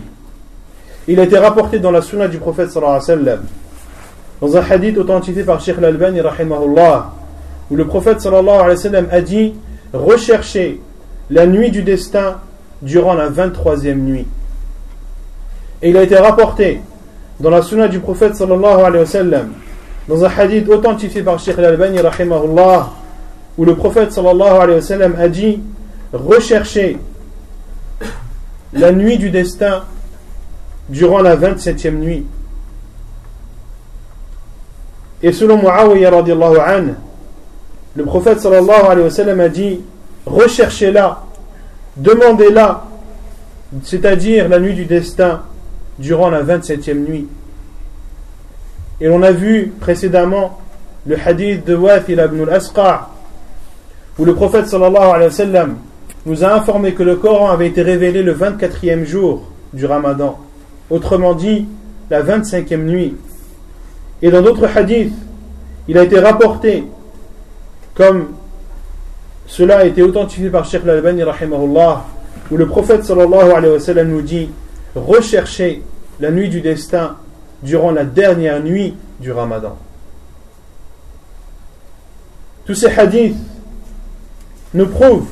Il 1.08 1.20
a 1.20 1.24
été 1.24 1.38
rapporté 1.38 1.80
dans 1.80 1.92
la 1.92 2.02
sunna 2.02 2.28
du 2.28 2.38
prophète 2.38 2.70
sallallahu 2.70 3.02
alayhi 3.04 3.10
wa 3.10 3.26
sallam, 3.26 3.46
dans 4.40 4.58
un 4.58 4.62
hadith 4.62 4.98
authentifié 4.98 5.44
par 5.44 5.60
Sheikh 5.60 5.78
al-Albani 5.80 6.22
rahimahullah, 6.22 7.12
où 7.72 7.76
le 7.76 7.86
prophète 7.86 8.22
sallallahu 8.22 8.62
alayhi 8.62 8.88
wa 8.88 9.00
a 9.12 9.22
dit 9.22 9.54
Recherchez 9.92 10.80
la 11.32 11.48
nuit 11.48 11.72
du 11.72 11.82
destin 11.82 12.38
durant 12.82 13.16
la 13.16 13.30
23e 13.30 13.96
nuit. 13.96 14.28
Et 15.82 15.90
il 15.90 15.98
a 15.98 16.04
été 16.04 16.18
rapporté 16.18 16.82
dans 17.40 17.50
la 17.50 17.62
sunna 17.62 17.88
du 17.88 18.00
prophète 18.00 18.36
sallallahu 18.36 18.82
alayhi 18.82 19.04
wa 19.04 19.06
sallam, 19.06 19.54
dans 20.08 20.26
un 20.26 20.30
hadith 20.30 20.68
authentifié 20.70 21.22
par 21.24 21.40
Sheikh 21.40 21.58
al-Albani 21.58 22.00
rahimahullah, 22.02 22.90
où 23.58 23.66
le 23.66 23.76
prophète 23.76 24.12
sallallahu 24.12 24.62
alayhi 24.62 24.76
wa 24.76 24.82
sallam 24.82 25.16
a 25.18 25.28
dit 25.28 25.62
Recherchez 26.12 26.98
la 28.74 28.92
nuit 28.92 29.18
du 29.18 29.30
destin 29.30 29.84
durant 30.90 31.22
la 31.22 31.36
27e 31.36 31.92
nuit. 31.92 32.26
Et 35.22 35.32
selon 35.32 35.58
Muawiyah 35.58 36.10
radiallahu 36.10 36.58
anhu, 36.58 36.94
le 37.96 38.06
prophète 38.06 38.40
sallallahu 38.42 38.86
alayhi 38.86 39.04
wa 39.04 39.10
sallam 39.10 39.40
a 39.40 39.50
dit 39.50 39.80
Recherchez-la, 40.26 41.24
demandez-la, 41.96 42.86
c'est-à-dire 43.84 44.50
la 44.50 44.60
nuit 44.60 44.74
du 44.74 44.86
destin 44.86 45.42
durant 46.00 46.30
la 46.30 46.42
27e 46.42 46.96
nuit. 46.96 47.28
Et 49.02 49.08
l'on 49.08 49.22
a 49.22 49.32
vu 49.32 49.74
précédemment 49.80 50.60
le 51.06 51.18
hadith 51.24 51.66
de 51.66 51.76
Wafil 51.76 52.22
ibn 52.26 52.42
al-Asqa, 52.42 53.10
où 54.18 54.26
le 54.26 54.34
prophète 54.34 54.74
nous 56.26 56.44
a 56.44 56.54
informé 56.54 56.94
que 56.94 57.04
le 57.04 57.16
Coran 57.16 57.50
avait 57.50 57.68
été 57.68 57.82
révélé 57.82 58.24
le 58.24 58.34
24e 58.34 59.06
jour 59.06 59.44
du 59.74 59.86
Ramadan, 59.86 60.38
autrement 60.90 61.34
dit 61.34 61.66
la 62.10 62.24
25e 62.24 62.84
nuit. 62.84 63.16
Et 64.22 64.32
dans 64.32 64.42
d'autres 64.42 64.68
hadiths, 64.76 65.14
il 65.88 65.98
a 65.98 66.04
été 66.04 66.20
rapporté, 66.20 66.84
comme 67.96 68.28
cela 69.48 69.80
a 69.80 69.86
été 69.86 70.04
authentifié 70.04 70.50
par 70.50 70.66
Sheikh 70.66 70.84
al-Albani 70.84 71.24
où 72.52 72.58
le 72.58 72.68
prophète 72.68 73.06
sallallahu 73.06 73.52
alayhi 73.52 73.74
wa 73.74 73.80
sallam 73.80 74.10
nous 74.10 74.22
dit 74.22 74.50
recherchez 74.96 75.82
la 76.20 76.32
nuit 76.32 76.50
du 76.50 76.62
destin 76.62 77.18
durant 77.64 77.92
la 77.92 78.06
dernière 78.06 78.62
nuit 78.62 78.96
du 79.20 79.32
ramadan. 79.32 79.78
Tous 82.66 82.76
ces 82.76 82.88
hadiths 82.88 83.36
nous 84.74 84.88
prouvent 84.88 85.28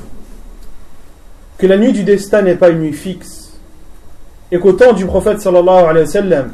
que 1.58 1.68
la 1.68 1.78
nuit 1.78 1.93
du 1.93 2.03
destin 2.03 2.41
n'est 2.41 2.55
pas 2.55 2.70
une 2.70 2.80
nuit 2.80 2.93
fixe 2.93 3.53
et 4.51 4.60
qu'au 4.60 4.74
temps 4.74 4.93
du 4.93 5.05
prophète 5.05 5.41
sallallahu 5.41 5.86
alayhi 5.86 6.05
wa 6.05 6.12
sallam, 6.12 6.51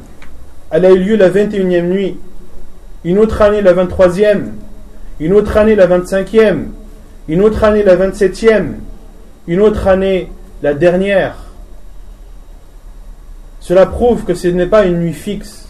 elle 0.72 0.86
a 0.86 0.92
eu 0.92 1.00
lieu 1.00 1.16
la 1.16 1.30
21e 1.30 1.84
nuit, 1.84 2.18
une 3.04 3.20
autre 3.20 3.42
année 3.42 3.62
la 3.62 3.74
23e, 3.74 4.46
une 5.20 5.34
autre 5.34 5.58
année 5.58 5.76
la 5.76 5.88
25e, 5.88 6.66
une 7.28 7.42
autre 7.42 7.64
année 7.64 7.84
la 7.84 7.96
27e, 7.96 8.74
une 9.48 9.62
autre 9.62 9.88
année 9.88 10.30
la 10.62 10.74
dernière. 10.74 11.36
Cela 13.64 13.86
prouve 13.86 14.26
que 14.26 14.34
ce 14.34 14.50
n'est 14.50 14.68
pas 14.68 14.86
une 14.86 15.00
nuit 15.00 15.14
fixe 15.14 15.70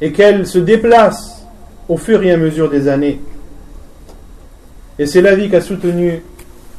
et 0.00 0.12
qu'elle 0.12 0.46
se 0.46 0.58
déplace 0.60 1.44
au 1.88 1.96
fur 1.96 2.22
et 2.22 2.30
à 2.30 2.36
mesure 2.36 2.70
des 2.70 2.86
années. 2.86 3.20
Et 5.00 5.06
c'est 5.06 5.20
l'avis 5.20 5.50
qu'a 5.50 5.60
soutenu 5.60 6.22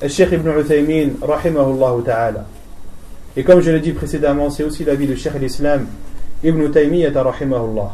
le 0.02 0.08
Ibn 0.08 0.60
Uthaymin, 0.62 1.10
rahimahullah 1.22 1.96
ta'ala. 2.06 2.46
Et 3.36 3.44
comme 3.44 3.60
je 3.60 3.72
l'ai 3.72 3.82
dit 3.82 3.92
précédemment, 3.92 4.50
c'est 4.50 4.64
aussi 4.64 4.86
l'avis 4.86 5.06
de 5.06 5.16
Cheikh 5.16 5.34
l'Islam, 5.38 5.86
Ibn 6.42 6.72
Taymiyyah, 6.72 7.12
rahimahullah. 7.12 7.92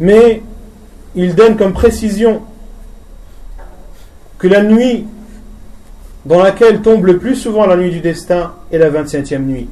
Mais 0.00 0.42
il 1.14 1.34
donne 1.34 1.56
comme 1.56 1.72
précision 1.72 2.42
que 4.36 4.48
la 4.48 4.62
nuit 4.62 5.06
dans 6.24 6.42
laquelle 6.42 6.82
tombe 6.82 7.06
le 7.06 7.18
plus 7.18 7.36
souvent 7.36 7.66
la 7.66 7.76
nuit 7.76 7.90
du 7.90 8.00
destin 8.00 8.54
est 8.70 8.78
la 8.78 8.90
27e 8.90 9.40
nuit. 9.40 9.68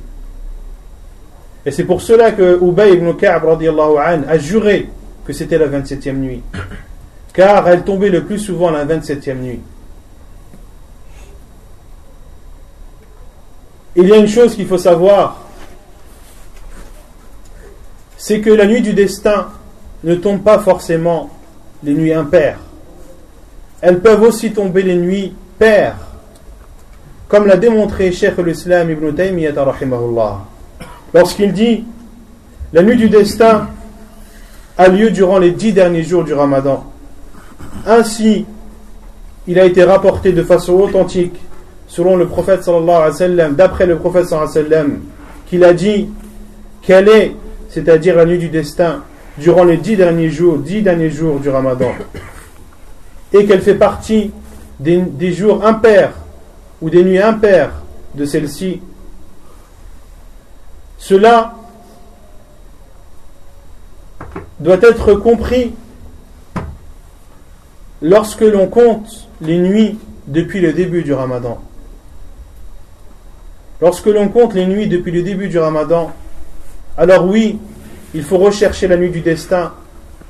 Et 1.64 1.70
c'est 1.70 1.84
pour 1.84 2.00
cela 2.00 2.32
que 2.32 2.58
Ubay 2.62 2.94
ibn 2.94 3.12
Ka'b 3.12 3.44
a 3.46 4.38
juré 4.38 4.88
que 5.24 5.32
c'était 5.32 5.58
la 5.58 5.66
27e 5.66 6.14
nuit. 6.14 6.42
Car 7.32 7.68
elle 7.68 7.82
tombait 7.82 8.08
le 8.08 8.24
plus 8.24 8.38
souvent 8.38 8.70
la 8.70 8.84
27e 8.84 9.34
nuit. 9.36 9.60
Il 13.96 14.08
y 14.08 14.12
a 14.12 14.16
une 14.16 14.28
chose 14.28 14.54
qu'il 14.54 14.66
faut 14.66 14.78
savoir, 14.78 15.44
c'est 18.16 18.40
que 18.40 18.50
la 18.50 18.66
nuit 18.66 18.82
du 18.82 18.92
destin 18.92 19.48
ne 20.04 20.14
tombe 20.14 20.42
pas 20.42 20.58
forcément 20.60 21.30
les 21.82 21.94
nuits 21.94 22.12
impaires. 22.12 22.58
Elles 23.80 24.00
peuvent 24.00 24.22
aussi 24.22 24.52
tomber 24.52 24.82
les 24.82 24.96
nuits 24.96 25.34
paires, 25.58 25.96
comme 27.30 27.46
l'a 27.46 27.56
démontré 27.56 28.10
Cheikh 28.10 28.36
l'Islam 28.44 28.90
ibn 28.90 29.12
Taymiyyah 29.12 29.52
lorsqu'il 31.14 31.52
dit 31.52 31.84
la 32.72 32.82
nuit 32.82 32.96
du 32.96 33.08
destin 33.08 33.68
a 34.76 34.88
lieu 34.88 35.10
durant 35.10 35.38
les 35.38 35.52
dix 35.52 35.72
derniers 35.72 36.02
jours 36.02 36.24
du 36.24 36.34
Ramadan. 36.34 36.84
Ainsi, 37.86 38.46
il 39.46 39.58
a 39.60 39.64
été 39.64 39.84
rapporté 39.84 40.32
de 40.32 40.42
façon 40.42 40.72
authentique, 40.74 41.36
selon 41.86 42.16
le 42.16 42.26
prophète 42.26 42.64
sallallahu 42.64 42.96
alayhi 42.96 43.10
wa 43.10 43.16
sallam, 43.16 43.54
d'après 43.54 43.86
le 43.86 43.96
prophète 43.96 44.26
sallallahu 44.26 44.50
alayhi 44.50 44.68
wa 44.68 44.76
sallam, 44.76 45.00
qu'il 45.46 45.62
a 45.64 45.72
dit 45.72 46.08
quelle 46.82 47.08
est, 47.08 47.36
c'est-à-dire 47.68 48.16
la 48.16 48.24
nuit 48.24 48.38
du 48.38 48.48
destin, 48.48 49.04
durant 49.38 49.62
les 49.62 49.76
dix 49.76 49.96
derniers 49.96 50.30
jours, 50.30 50.58
dix 50.58 50.82
derniers 50.82 51.10
jours 51.10 51.38
du 51.38 51.48
Ramadan, 51.48 51.92
et 53.32 53.46
qu'elle 53.46 53.62
fait 53.62 53.74
partie 53.76 54.32
des 54.80 55.32
jours 55.32 55.64
impairs 55.64 56.12
ou 56.80 56.90
des 56.90 57.04
nuits 57.04 57.20
impaires 57.20 57.72
de 58.14 58.24
celle-ci. 58.24 58.80
Cela 60.98 61.54
doit 64.58 64.78
être 64.82 65.14
compris 65.14 65.72
lorsque 68.02 68.42
l'on 68.42 68.66
compte 68.66 69.28
les 69.40 69.58
nuits 69.58 69.98
depuis 70.26 70.60
le 70.60 70.72
début 70.72 71.02
du 71.02 71.12
ramadan. 71.12 71.58
Lorsque 73.80 74.06
l'on 74.06 74.28
compte 74.28 74.54
les 74.54 74.66
nuits 74.66 74.88
depuis 74.88 75.10
le 75.10 75.22
début 75.22 75.48
du 75.48 75.58
ramadan, 75.58 76.12
alors 76.96 77.26
oui, 77.26 77.58
il 78.14 78.22
faut 78.22 78.38
rechercher 78.38 78.88
la 78.88 78.96
nuit 78.96 79.10
du 79.10 79.20
destin, 79.20 79.72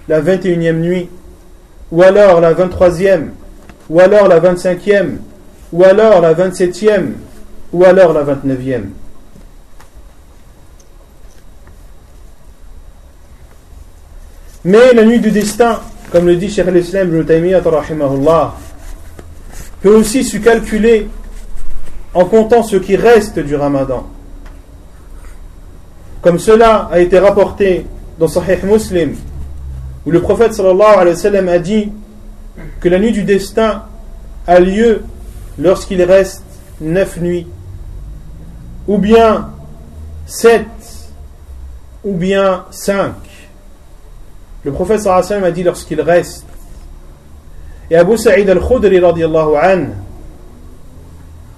la 0.09 0.21
21e 0.21 0.75
nuit, 0.75 1.09
ou 1.91 2.03
alors 2.03 2.41
la 2.41 2.55
23e, 2.55 3.29
ou 3.89 4.01
alors 4.01 4.29
la 4.29 4.39
25e, 4.39 5.17
ou 5.73 5.85
alors 5.85 6.21
la 6.21 6.35
27e, 6.35 7.13
ou 7.73 7.85
alors 7.85 8.13
la 8.13 8.25
29e. 8.25 8.83
Mais 14.65 14.93
la 14.93 15.05
nuit 15.05 15.21
du 15.21 15.31
destin, 15.31 15.81
comme 16.13 16.27
le 16.27 16.37
dit 16.37 16.51
Cheikh 16.51 16.69
al-Islam 16.69 17.09
ibn 17.09 17.25
Taymiyyah, 17.25 17.63
peut 19.81 19.95
aussi 19.95 20.23
se 20.25 20.37
calculer 20.37 21.09
en 22.13 22.25
comptant 22.25 22.63
ce 22.63 22.77
qui 22.77 22.97
reste 22.97 23.39
du 23.39 23.57
ramadan. 23.57 24.07
Comme 26.21 26.39
cela 26.39 26.89
a 26.93 26.99
été 26.99 27.19
rapporté 27.19 27.87
dans 28.19 28.29
Sahih 28.29 28.59
Muslim, 28.65 29.15
où 30.05 30.11
le 30.11 30.21
prophète 30.21 30.53
sallallahu 30.53 30.99
alayhi 30.99 31.47
wa 31.47 31.53
a 31.53 31.59
dit 31.59 31.93
que 32.81 32.89
la 32.91 32.99
nuit 32.99 33.13
du 33.13 33.23
destin 33.23 33.85
a 34.47 34.61
lieu 34.61 35.03
lorsqu'il 35.61 36.03
reste 36.03 36.43
neuf 36.81 37.19
nuits, 37.21 37.47
ou 38.89 38.99
bien 38.99 39.51
sept, 40.27 40.67
ou 42.03 42.15
bien 42.15 42.65
cinq. 42.71 43.15
Le 44.65 44.73
prophète 44.73 45.01
sallallahu 45.01 45.45
a 45.45 45.51
dit 45.51 45.63
lorsqu'il 45.63 46.01
reste. 46.01 46.47
Et 47.91 47.97
Abu 47.97 48.17
Sa'id 48.17 48.49
al-Khudri 48.49 49.01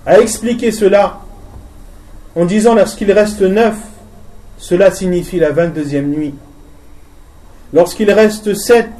a 0.04 0.18
expliqué 0.18 0.72
cela 0.72 1.20
en 2.34 2.44
disant 2.44 2.74
lorsqu'il 2.74 3.12
reste 3.12 3.42
neuf, 3.42 3.76
cela 4.56 4.90
signifie 4.90 5.38
la 5.38 5.52
22e 5.52 6.02
nuit. 6.02 6.34
Lorsqu'il 7.72 8.10
reste 8.10 8.54
sept, 8.54 8.90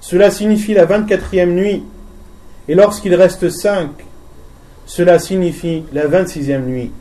cela 0.00 0.30
signifie 0.30 0.74
la 0.74 0.86
24e 0.86 1.46
nuit. 1.46 1.84
Et 2.68 2.74
lorsqu'il 2.74 3.14
reste 3.14 3.48
cinq, 3.50 3.90
cela 4.86 5.18
signifie 5.18 5.84
la 5.92 6.06
26e 6.06 6.60
nuit. 6.60 6.92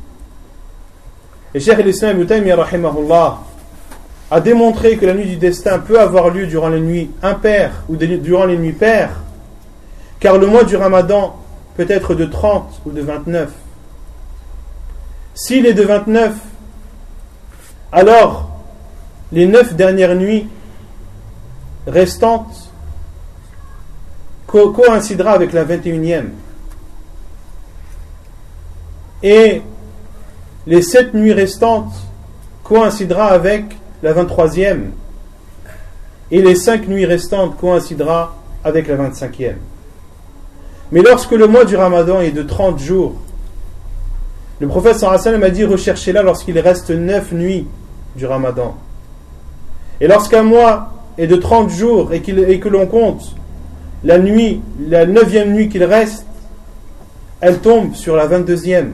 Et 1.53 1.59
Cheikh 1.59 1.79
al-Islam 1.79 2.25
rahimahullah 2.27 3.39
a 4.31 4.41
démontré 4.41 4.97
que 4.97 5.05
la 5.05 5.13
nuit 5.13 5.27
du 5.27 5.38
destin 5.38 5.79
peut 5.79 5.99
avoir 5.99 6.29
lieu 6.29 6.47
durant 6.47 6.67
les 6.67 6.81
nuits 6.81 7.11
impaires 7.21 7.83
ou 7.88 7.95
durant 7.95 8.45
les 8.45 8.57
nuits 8.57 8.73
paires, 8.73 9.21
car 10.19 10.38
le 10.38 10.47
mois 10.47 10.63
du 10.63 10.75
ramadan 10.75 11.36
peut 11.77 11.86
être 11.88 12.15
de 12.15 12.25
30 12.25 12.81
ou 12.86 12.91
de 12.91 13.01
29. 13.01 13.49
S'il 15.36 15.65
est 15.65 15.73
de 15.73 15.83
29, 15.83 16.33
alors 17.91 18.49
les 19.31 19.45
neuf 19.45 19.75
dernières 19.75 20.15
nuits 20.15 20.47
restantes 21.88 22.71
coïncidera 24.47 25.31
avec 25.31 25.53
la 25.53 25.65
21e. 25.65 26.27
Et 29.24 29.61
les 30.68 30.82
sept 30.82 31.13
nuits 31.13 31.34
restantes 31.34 31.93
coïncidera 32.63 33.28
avec 33.28 33.66
la 34.01 34.13
23e, 34.13 34.80
et 36.32 36.41
les 36.41 36.55
cinq 36.55 36.88
nuits 36.88 37.05
restantes 37.05 37.57
coïncidera 37.57 38.36
avec 38.63 38.88
la 38.88 38.95
25e. 38.95 39.53
Mais 40.91 41.01
lorsque 41.01 41.32
le 41.32 41.47
mois 41.47 41.66
du 41.66 41.76
ramadan 41.76 42.22
est 42.22 42.32
de 42.32 42.43
30 42.43 42.80
jours, 42.80 43.16
le 44.59 44.68
prophète 44.68 44.97
sallam 44.97 45.43
a 45.43 45.49
dit 45.49 45.66
recherchez-la 45.66 46.24
lorsqu'il 46.24 46.57
reste 46.59 46.89
9 46.89 47.34
nuits 47.34 47.68
du 48.16 48.26
ramadan. 48.26 48.76
Et 49.99 50.07
lorsqu'un 50.07 50.43
mois 50.43 50.93
est 51.18 51.28
de 51.28 51.36
30 51.36 51.70
jours 51.70 52.13
et, 52.13 52.22
que 52.22 52.70
l'on 52.70 52.88
compte 52.88 53.36
la 54.03 54.18
la 54.18 55.05
neuvième 55.05 55.53
nuit 55.53 55.70
qu'il 55.70 55.84
reste, 55.84 56.26
elle 57.41 57.59
tombe 57.59 57.93
sur 57.93 58.16
la 58.16 58.28
22e. 58.28 58.91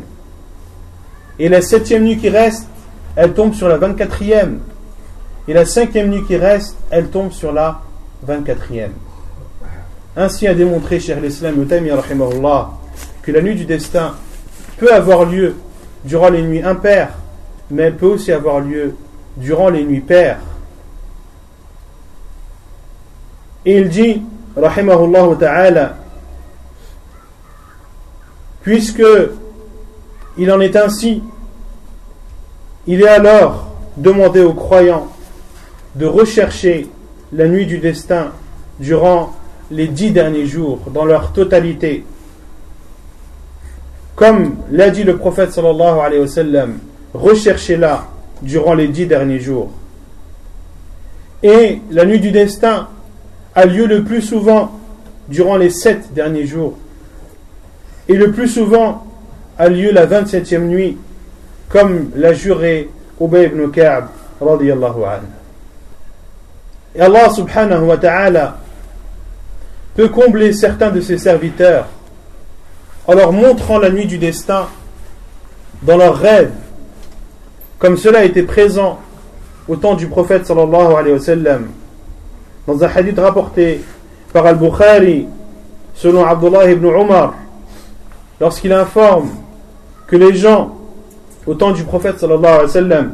Et 1.39 1.49
la 1.49 1.61
septième 1.61 2.03
nuit 2.03 2.17
qui 2.17 2.29
reste, 2.29 2.67
elle 3.15 3.33
tombe 3.33 3.53
sur 3.53 3.67
la 3.67 3.77
24e. 3.77 4.57
Et 5.47 5.53
la 5.53 5.65
cinquième 5.65 6.09
nuit 6.09 6.23
qui 6.25 6.37
reste, 6.37 6.77
elle 6.89 7.07
tombe 7.07 7.31
sur 7.31 7.51
la 7.51 7.81
24e. 8.27 8.89
Ainsi 10.15 10.47
a 10.47 10.53
démontré 10.53 10.99
cher 10.99 11.19
l'Islam 11.19 11.65
que 13.21 13.31
la 13.31 13.41
nuit 13.41 13.55
du 13.55 13.65
destin 13.65 14.13
peut 14.77 14.93
avoir 14.93 15.25
lieu 15.25 15.55
durant 16.03 16.29
les 16.29 16.41
nuits 16.41 16.63
impaires, 16.63 17.13
mais 17.69 17.83
elle 17.83 17.95
peut 17.95 18.07
aussi 18.07 18.31
avoir 18.31 18.59
lieu 18.59 18.95
durant 19.37 19.69
les 19.69 19.83
nuits 19.83 20.01
paires. 20.01 20.39
Et 23.65 23.77
il 23.77 23.89
dit, 23.89 24.21
ta'ala, 25.39 25.97
puisque 28.63 29.03
il 30.37 30.51
en 30.51 30.59
est 30.59 30.75
ainsi, 30.75 31.23
il 32.87 33.01
est 33.01 33.07
alors 33.07 33.67
demandé 33.97 34.41
aux 34.41 34.53
croyants 34.53 35.07
de 35.95 36.05
rechercher 36.05 36.87
la 37.33 37.47
nuit 37.47 37.65
du 37.65 37.77
destin 37.77 38.31
durant 38.79 39.33
les 39.69 39.87
dix 39.87 40.11
derniers 40.11 40.45
jours 40.45 40.79
dans 40.93 41.05
leur 41.05 41.33
totalité. 41.33 42.05
Comme 44.15 44.55
l'a 44.71 44.89
dit 44.89 45.03
le 45.03 45.17
prophète 45.17 45.51
sallallahu 45.51 45.99
alayhi 45.99 46.21
wa 46.21 46.27
sallam, 46.27 46.79
recherchez-la 47.13 48.07
durant 48.41 48.73
les 48.73 48.87
dix 48.87 49.05
derniers 49.05 49.39
jours. 49.39 49.71
Et 51.43 51.81
la 51.89 52.05
nuit 52.05 52.19
du 52.19 52.31
destin 52.31 52.87
a 53.55 53.65
lieu 53.65 53.85
le 53.85 54.03
plus 54.03 54.21
souvent 54.21 54.71
durant 55.27 55.57
les 55.57 55.69
sept 55.69 56.13
derniers 56.13 56.45
jours. 56.45 56.77
Et 58.07 58.13
le 58.13 58.31
plus 58.31 58.47
souvent 58.47 59.05
a 59.61 59.69
lieu 59.69 59.91
la 59.91 60.07
27e 60.07 60.61
nuit, 60.61 60.97
comme 61.69 62.09
l'a 62.15 62.33
juré 62.33 62.89
Ubay 63.21 63.45
ibn 63.45 63.69
Ka'b. 63.69 64.05
Et 66.95 66.99
Allah 66.99 67.29
subhanahu 67.29 67.83
wa 67.83 67.97
ta'ala 67.97 68.57
peut 69.93 70.07
combler 70.09 70.51
certains 70.51 70.89
de 70.89 70.99
ses 70.99 71.19
serviteurs 71.19 71.85
en 73.05 73.13
leur 73.13 73.31
montrant 73.31 73.77
la 73.77 73.91
nuit 73.91 74.07
du 74.07 74.17
destin 74.17 74.65
dans 75.83 75.97
leurs 75.97 76.17
rêves, 76.17 76.53
comme 77.77 77.97
cela 77.97 78.23
été 78.23 78.41
présent 78.41 78.99
au 79.67 79.75
temps 79.75 79.93
du 79.93 80.07
prophète 80.07 80.49
wa 80.49 81.03
dans 82.65 82.83
un 82.83 82.87
hadith 82.87 83.19
rapporté 83.19 83.81
par 84.33 84.43
Al-Bukhari, 84.47 85.27
selon 85.93 86.25
Abdullah 86.25 86.71
ibn 86.71 86.87
Umar, 86.87 87.35
lorsqu'il 88.39 88.73
informe 88.73 89.29
que 90.11 90.17
les 90.17 90.35
gens, 90.35 90.75
au 91.47 91.55
temps 91.55 91.71
du 91.71 91.85
prophète 91.85 92.19
sallallahu 92.19 93.09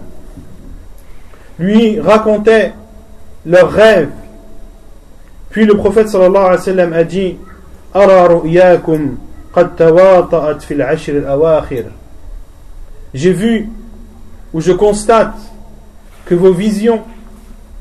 lui 1.60 2.00
racontaient 2.00 2.74
leurs 3.46 3.72
rêves. 3.72 4.10
Puis 5.52 5.66
le 5.66 5.78
prophète 5.78 6.10
sallallahu 6.10 6.94
a 6.94 7.04
dit 7.04 7.38
J'ai 13.14 13.32
vu 13.32 13.70
ou 14.54 14.62
je 14.62 14.72
constate 14.72 15.36
que 16.26 16.34
vos 16.34 16.52
visions 16.52 17.04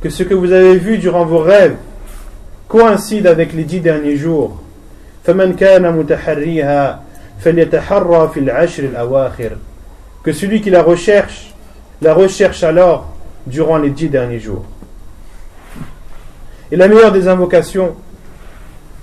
que 0.02 0.10
ce 0.10 0.24
que 0.24 0.34
vous 0.34 0.52
avez 0.52 0.76
vu 0.76 0.98
durant 0.98 1.24
vos 1.24 1.38
rêves 1.38 1.76
coïncide 2.68 3.26
avec 3.26 3.54
les 3.54 3.64
dix 3.64 3.80
derniers 3.80 4.16
jours. 4.16 4.60
Que 10.22 10.32
celui 10.32 10.60
qui 10.60 10.70
la 10.70 10.82
recherche, 10.82 11.54
la 12.02 12.14
recherche 12.14 12.62
alors 12.62 13.12
durant 13.46 13.78
les 13.78 13.90
dix 13.90 14.08
derniers 14.08 14.40
jours. 14.40 14.64
Et 16.70 16.76
la 16.76 16.88
meilleure 16.88 17.12
des 17.12 17.28
invocations 17.28 17.94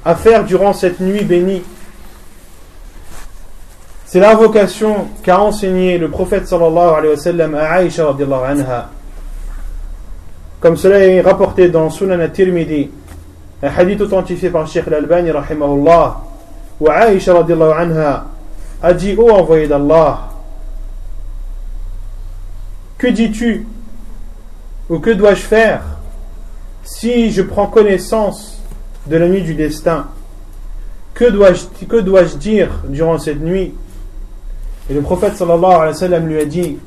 à 0.03 0.15
faire 0.15 0.43
durant 0.43 0.73
cette 0.73 0.99
nuit 0.99 1.23
bénie, 1.23 1.63
c'est 4.05 4.19
l'invocation 4.19 5.07
qu'a 5.23 5.39
enseigné 5.39 5.97
le 5.97 6.09
prophète 6.09 6.47
sallallahu 6.47 6.95
alayhi 6.97 7.13
wa 7.15 7.19
sallam 7.19 7.55
à 7.55 7.71
Aïcha 7.71 8.15
anha. 8.45 8.89
Comme 10.59 10.77
cela 10.77 10.99
est 10.99 11.21
rapporté 11.21 11.69
dans 11.69 11.89
Sunan 11.89 12.19
al-Tirmidhi, 12.19 12.91
un 13.63 13.69
hadith 13.75 14.01
authentifié 14.01 14.49
par 14.49 14.67
Sheikh 14.67 14.87
al-Albani 14.87 15.31
rahimahullah, 15.31 16.21
anha 16.89 18.25
a 18.81 18.93
dit 18.93 19.15
Ô 19.17 19.31
envoyé 19.31 19.67
d'Allah, 19.67 20.29
que 22.97 23.07
dis-tu 23.07 23.65
ou 24.89 24.99
que 24.99 25.11
dois-je 25.11 25.41
faire 25.41 25.83
si 26.83 27.31
je 27.31 27.41
prends 27.41 27.67
connaissance 27.67 28.61
de 29.07 29.17
la 29.17 29.27
nuit 29.27 29.41
du 29.41 29.55
destin? 29.55 30.07
Que 31.13 31.29
dois-je 31.29 32.01
dois 32.01 32.23
dire 32.23 32.69
durant 32.89 33.19
cette 33.19 33.41
nuit? 33.41 33.73
Et 34.89 34.93
le 34.93 35.01
prophète 35.01 35.39
lui 35.39 36.39
a 36.39 36.45
dit 36.45 36.77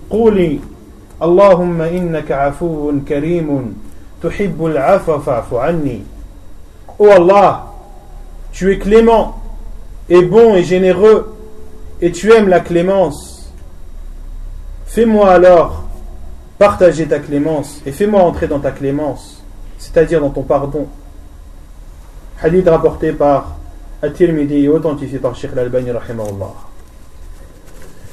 Allahumma 1.18 1.88
innaka 1.88 2.42
afuun 2.42 3.01
karimun 3.07 3.72
anni 5.62 6.03
Oh 6.99 7.09
Allah, 7.11 7.66
tu 8.53 8.72
es 8.72 8.78
clément 8.78 9.45
et 10.09 10.22
bon 10.22 10.54
et 10.54 10.62
généreux 10.62 11.36
et 12.00 12.12
tu 12.12 12.32
aimes 12.32 12.48
la 12.48 12.61
clémence. 12.61 13.50
Fais-moi 14.86 15.30
alors 15.30 15.84
partager 16.59 17.07
ta 17.07 17.18
clémence 17.18 17.80
et 17.86 17.92
fais-moi 17.92 18.22
entrer 18.22 18.48
dans 18.48 18.61
ta 18.61 18.70
clémence, 18.70 19.42
c'est-à-dire 19.78 20.20
dans 20.20 20.30
ton 20.30 20.42
pardon. 20.42 20.86
Hadith 22.42 22.68
rapporté 22.68 23.12
par 23.12 23.57
At-Tirmidhi 24.02 24.64
et 24.64 24.68
authentifié 24.68 25.18
par 25.18 25.34
Sheikh 25.34 25.52
Al-Albani 25.52 25.90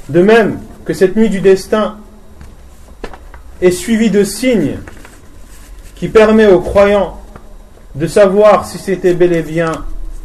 De 0.10 0.22
même 0.22 0.60
que 0.86 0.94
cette 0.94 1.16
nuit 1.16 1.30
du 1.30 1.42
destin 1.42 1.98
est 3.62 3.72
suivie 3.72 4.10
de 4.10 4.24
signes 4.24 4.78
qui 5.96 6.08
permet 6.08 6.48
aux 6.48 6.62
croyants 6.62 7.18
de 7.96 8.08
savoir 8.08 8.66
si 8.66 8.78
c'était 8.78 9.14
bel 9.14 9.34
et 9.34 9.42
bien 9.42 9.72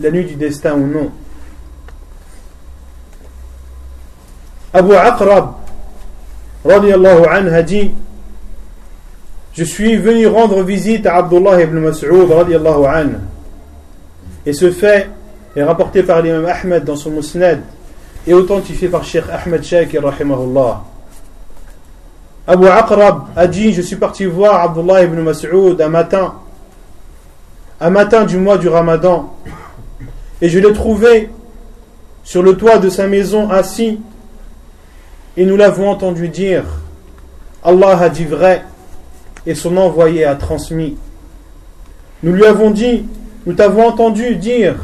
la 0.00 0.10
nuit 0.10 0.24
du 0.24 0.36
destin 0.36 0.74
ou 0.74 0.86
non. 0.86 1.10
Abu 4.78 4.94
Aqrab 4.94 5.54
radiallahu 6.64 7.26
anhu 7.26 7.54
a 7.54 7.62
dit 7.62 7.90
Je 9.52 9.64
suis 9.64 9.96
venu 9.96 10.26
rendre 10.28 10.62
visite 10.62 11.04
à 11.06 11.16
Abdullah 11.16 11.60
ibn 11.60 11.78
Mas'ud. 11.78 12.30
Et 14.46 14.52
ce 14.52 14.70
fait 14.70 15.10
est 15.56 15.64
rapporté 15.64 16.02
par 16.02 16.22
l'imam 16.22 16.46
Ahmed 16.46 16.84
dans 16.84 16.96
son 16.96 17.10
Musnad 17.10 17.60
et 18.26 18.34
authentifié 18.34 18.88
par 18.88 19.04
Sheikh 19.04 19.24
Ahmed 19.32 19.64
Shakir 19.64 20.02
rahimahullah. 20.04 20.84
Abu 22.46 22.66
Aqrab 22.68 23.24
a 23.34 23.46
dit 23.46 23.72
Je 23.72 23.82
suis 23.82 23.96
parti 23.96 24.26
voir 24.26 24.62
Abdullah 24.62 25.02
ibn 25.02 25.20
Mas'ud 25.20 25.80
un 25.80 25.88
matin 25.88 26.34
un 27.80 27.90
matin 27.90 28.24
du 28.24 28.38
mois 28.38 28.58
du 28.58 28.68
Ramadan, 28.68 29.32
et 30.40 30.48
je 30.48 30.58
l'ai 30.58 30.72
trouvé 30.72 31.30
sur 32.24 32.42
le 32.42 32.56
toit 32.56 32.78
de 32.78 32.88
sa 32.88 33.06
maison 33.06 33.50
assis, 33.50 34.00
et 35.38 35.46
nous 35.46 35.56
l'avons 35.56 35.88
entendu 35.88 36.28
dire 36.28 36.64
Allah 37.62 37.96
a 37.96 38.08
dit 38.08 38.24
vrai, 38.24 38.64
et 39.46 39.54
son 39.54 39.76
envoyé 39.76 40.24
a 40.24 40.34
transmis. 40.34 40.96
Nous 42.24 42.32
lui 42.32 42.44
avons 42.44 42.72
dit 42.72 43.04
Nous 43.46 43.52
t'avons 43.52 43.86
entendu 43.86 44.34
dire 44.34 44.74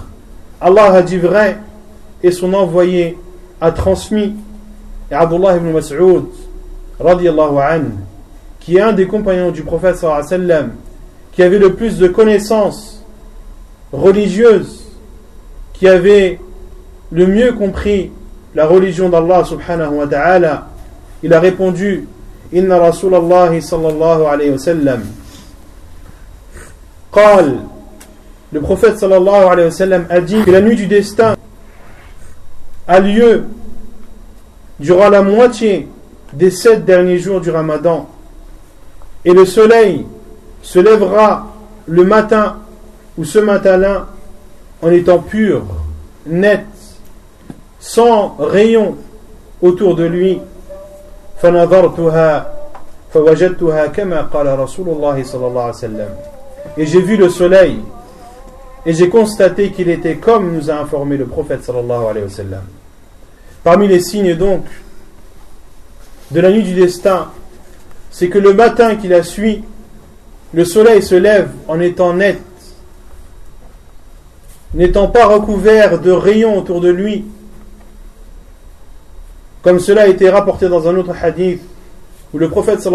Allah 0.60 0.92
a 0.92 1.02
dit 1.02 1.16
vrai, 1.18 1.58
et 2.22 2.30
son 2.30 2.54
envoyé 2.54 3.18
a 3.60 3.72
transmis. 3.72 4.32
Et 5.10 5.14
Abdullah 5.14 5.56
ibn 5.56 5.72
Mas'ud, 5.72 6.26
radiallahu 7.00 7.58
anhu, 7.58 7.90
qui 8.60 8.76
est 8.76 8.80
un 8.80 8.92
des 8.92 9.08
compagnons 9.08 9.50
du 9.50 9.62
prophète 9.62 10.06
qui 11.32 11.42
avait 11.42 11.58
le 11.58 11.74
plus 11.74 11.98
de 11.98 12.06
connaissances 12.06 13.04
religieuses, 13.92 14.84
qui 15.72 15.88
avait 15.88 16.38
le 17.10 17.26
mieux 17.26 17.54
compris 17.54 18.12
la 18.55 18.65
religion 18.65 19.09
d'Allah 19.09 19.43
subhanahu 19.43 19.95
wa 19.95 20.07
ta'ala, 20.07 20.67
il 21.23 21.33
a 21.33 21.39
répondu 21.39 22.07
Inna 22.51 22.79
Rasulallah 22.79 23.59
sallallahu 23.61 24.25
alayhi 24.25 24.51
wa 24.51 24.57
sallam 24.57 25.01
قال 27.11 27.59
le 28.51 28.61
prophète 28.61 28.97
sallallahu 28.97 29.47
alayhi 29.47 29.69
wa 29.69 29.71
sallam 29.71 30.05
a 30.09 30.21
dit 30.21 30.41
que 30.43 30.51
la 30.51 30.61
nuit 30.61 30.75
du 30.75 30.87
destin 30.87 31.35
a 32.87 32.99
lieu 32.99 33.45
durant 34.79 35.09
la 35.09 35.21
moitié 35.21 35.87
des 36.33 36.49
sept 36.49 36.85
derniers 36.85 37.19
jours 37.19 37.41
du 37.41 37.51
ramadan 37.51 38.07
et 39.25 39.33
le 39.33 39.45
soleil 39.45 40.05
se 40.61 40.79
lèvera 40.79 41.47
le 41.87 42.03
matin 42.03 42.57
ou 43.17 43.25
ce 43.25 43.39
matin-là 43.39 44.07
en 44.81 44.91
étant 44.91 45.19
pur, 45.19 45.63
net, 46.25 46.65
sans 47.84 48.34
rayon 48.38 48.96
autour 49.60 49.94
de 49.94 50.04
lui. 50.04 50.40
Et 56.76 56.86
j'ai 56.86 57.02
vu 57.02 57.16
le 57.18 57.28
soleil 57.28 57.80
et 58.86 58.94
j'ai 58.94 59.10
constaté 59.10 59.70
qu'il 59.70 59.90
était 59.90 60.16
comme 60.16 60.56
nous 60.56 60.70
a 60.70 60.74
informé 60.76 61.18
le 61.18 61.26
prophète. 61.26 61.70
Parmi 63.62 63.86
les 63.86 64.00
signes 64.00 64.34
donc 64.34 64.64
de 66.30 66.40
la 66.40 66.50
nuit 66.50 66.62
du 66.62 66.72
destin, 66.72 67.28
c'est 68.10 68.30
que 68.30 68.38
le 68.38 68.54
matin 68.54 68.96
qui 68.96 69.08
la 69.08 69.22
suit, 69.22 69.62
le 70.54 70.64
soleil 70.64 71.02
se 71.02 71.16
lève 71.16 71.50
en 71.68 71.80
étant 71.80 72.14
net, 72.14 72.40
n'étant 74.72 75.08
pas 75.08 75.26
recouvert 75.26 76.00
de 76.00 76.10
rayons 76.10 76.56
autour 76.56 76.80
de 76.80 76.88
lui, 76.88 77.26
comme 79.64 79.80
cela 79.80 80.02
a 80.02 80.06
été 80.06 80.30
rapporté 80.30 80.68
dans 80.68 80.86
un 80.86 80.94
autre 80.96 81.14
hadith, 81.20 81.60
où 82.32 82.38
le 82.38 82.48
prophète 82.48 82.86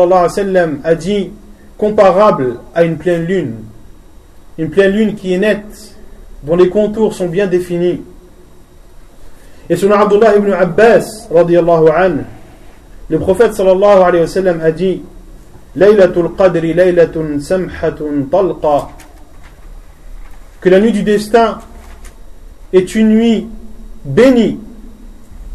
a 0.84 0.96
dit 0.96 1.32
comparable 1.78 2.60
à 2.74 2.84
une 2.84 2.98
pleine 2.98 3.26
lune, 3.26 3.56
une 4.58 4.70
pleine 4.70 4.92
lune 4.92 5.16
qui 5.16 5.34
est 5.34 5.40
nette, 5.40 5.96
dont 6.44 6.56
les 6.56 6.70
contours 6.70 7.14
sont 7.14 7.28
bien 7.28 7.48
définis. 7.48 8.02
Et 9.70 9.76
selon 9.76 9.96
Abdullah 9.96 10.38
ibn 10.38 10.54
Abbas, 10.54 11.28
le 13.10 13.20
prophète 13.20 13.60
a 13.60 14.72
dit 14.72 15.02
Laylatul 15.76 16.32
Qadri 16.36 16.74
laylatun 16.74 17.40
samhatun 17.40 18.24
talqa 18.32 18.90
que 20.62 20.70
la 20.70 20.80
nuit 20.80 20.92
du 20.92 21.04
destin 21.04 21.60
est 22.74 22.96
une 22.96 23.10
nuit 23.10 23.48
bénie, 24.04 24.60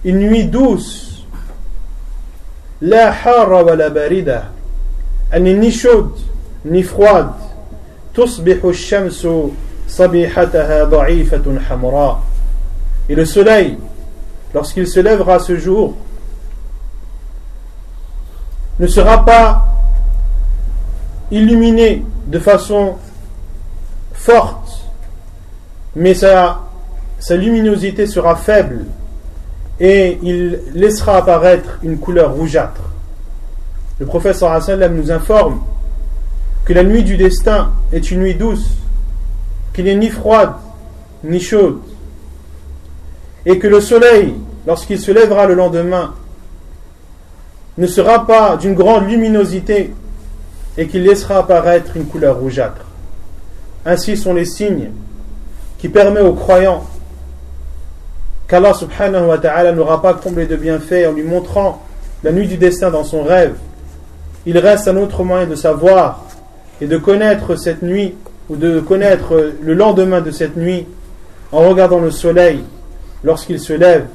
une 0.04 0.18
nuit 0.18 0.44
douce. 0.44 1.03
La 2.82 3.12
hara 3.12 3.62
wa 3.62 3.76
la 3.76 3.90
barida. 3.90 4.44
Elle 5.30 5.44
n'est 5.44 5.54
ni 5.54 5.70
chaude 5.70 6.18
ni 6.64 6.82
froide. 6.82 7.32
Tusbihu 8.12 8.72
shamsu 8.72 9.52
sabihataha 9.86 10.86
da'ifatun 10.86 11.58
hamra. 11.70 12.20
Et 13.08 13.14
le 13.14 13.24
soleil, 13.24 13.78
lorsqu'il 14.54 14.86
se 14.86 15.00
lèvera 15.00 15.38
ce 15.38 15.56
jour, 15.56 15.94
ne 18.78 18.86
sera 18.86 19.24
pas 19.24 19.66
illuminé 21.30 22.04
de 22.26 22.38
façon 22.38 22.96
forte, 24.12 24.84
mais 25.94 26.14
sa 26.14 26.60
luminosité 27.30 28.06
sera 28.06 28.36
faible 28.36 28.86
et 29.80 30.18
il 30.22 30.60
laissera 30.74 31.16
apparaître 31.16 31.78
une 31.82 31.98
couleur 31.98 32.32
rougeâtre. 32.34 32.82
Le 33.98 34.06
professeur 34.06 34.62
sallam 34.62 34.96
nous 34.96 35.10
informe 35.10 35.60
que 36.64 36.72
la 36.72 36.84
nuit 36.84 37.02
du 37.02 37.16
destin 37.16 37.72
est 37.92 38.10
une 38.10 38.20
nuit 38.20 38.34
douce, 38.34 38.70
qu'il 39.72 39.84
n'est 39.84 39.96
ni 39.96 40.08
froide 40.08 40.52
ni 41.22 41.40
chaude, 41.40 41.80
et 43.46 43.58
que 43.58 43.66
le 43.66 43.80
soleil, 43.80 44.34
lorsqu'il 44.66 44.98
se 44.98 45.10
lèvera 45.10 45.46
le 45.46 45.54
lendemain, 45.54 46.14
ne 47.76 47.86
sera 47.86 48.26
pas 48.26 48.56
d'une 48.56 48.74
grande 48.74 49.08
luminosité, 49.08 49.92
et 50.76 50.86
qu'il 50.86 51.02
laissera 51.04 51.38
apparaître 51.38 51.96
une 51.96 52.06
couleur 52.06 52.38
rougeâtre. 52.38 52.84
Ainsi 53.86 54.16
sont 54.16 54.34
les 54.34 54.44
signes 54.44 54.90
qui 55.78 55.88
permettent 55.88 56.24
aux 56.24 56.34
croyants 56.34 56.84
qu'Allah 58.54 58.72
subhanahu 58.72 59.26
wa 59.26 59.38
ta'ala 59.38 59.72
n'aura 59.72 60.00
pas 60.00 60.14
comblé 60.14 60.46
de 60.46 60.54
bienfaits 60.54 61.08
en 61.08 61.12
lui 61.12 61.24
montrant 61.24 61.82
la 62.22 62.30
nuit 62.30 62.46
du 62.46 62.56
destin 62.56 62.88
dans 62.88 63.02
son 63.02 63.24
rêve. 63.24 63.56
Il 64.46 64.56
reste 64.58 64.86
un 64.86 64.96
autre 64.96 65.24
moyen 65.24 65.48
de 65.48 65.56
savoir 65.56 66.24
et 66.80 66.86
de 66.86 66.96
connaître 66.96 67.56
cette 67.56 67.82
nuit 67.82 68.14
ou 68.48 68.54
de 68.54 68.78
connaître 68.78 69.54
le 69.60 69.74
lendemain 69.74 70.20
de 70.20 70.30
cette 70.30 70.56
nuit 70.56 70.86
en 71.50 71.68
regardant 71.68 71.98
le 71.98 72.12
soleil 72.12 72.60
lorsqu'il 73.24 73.58
se 73.58 73.72
lève 73.72 74.06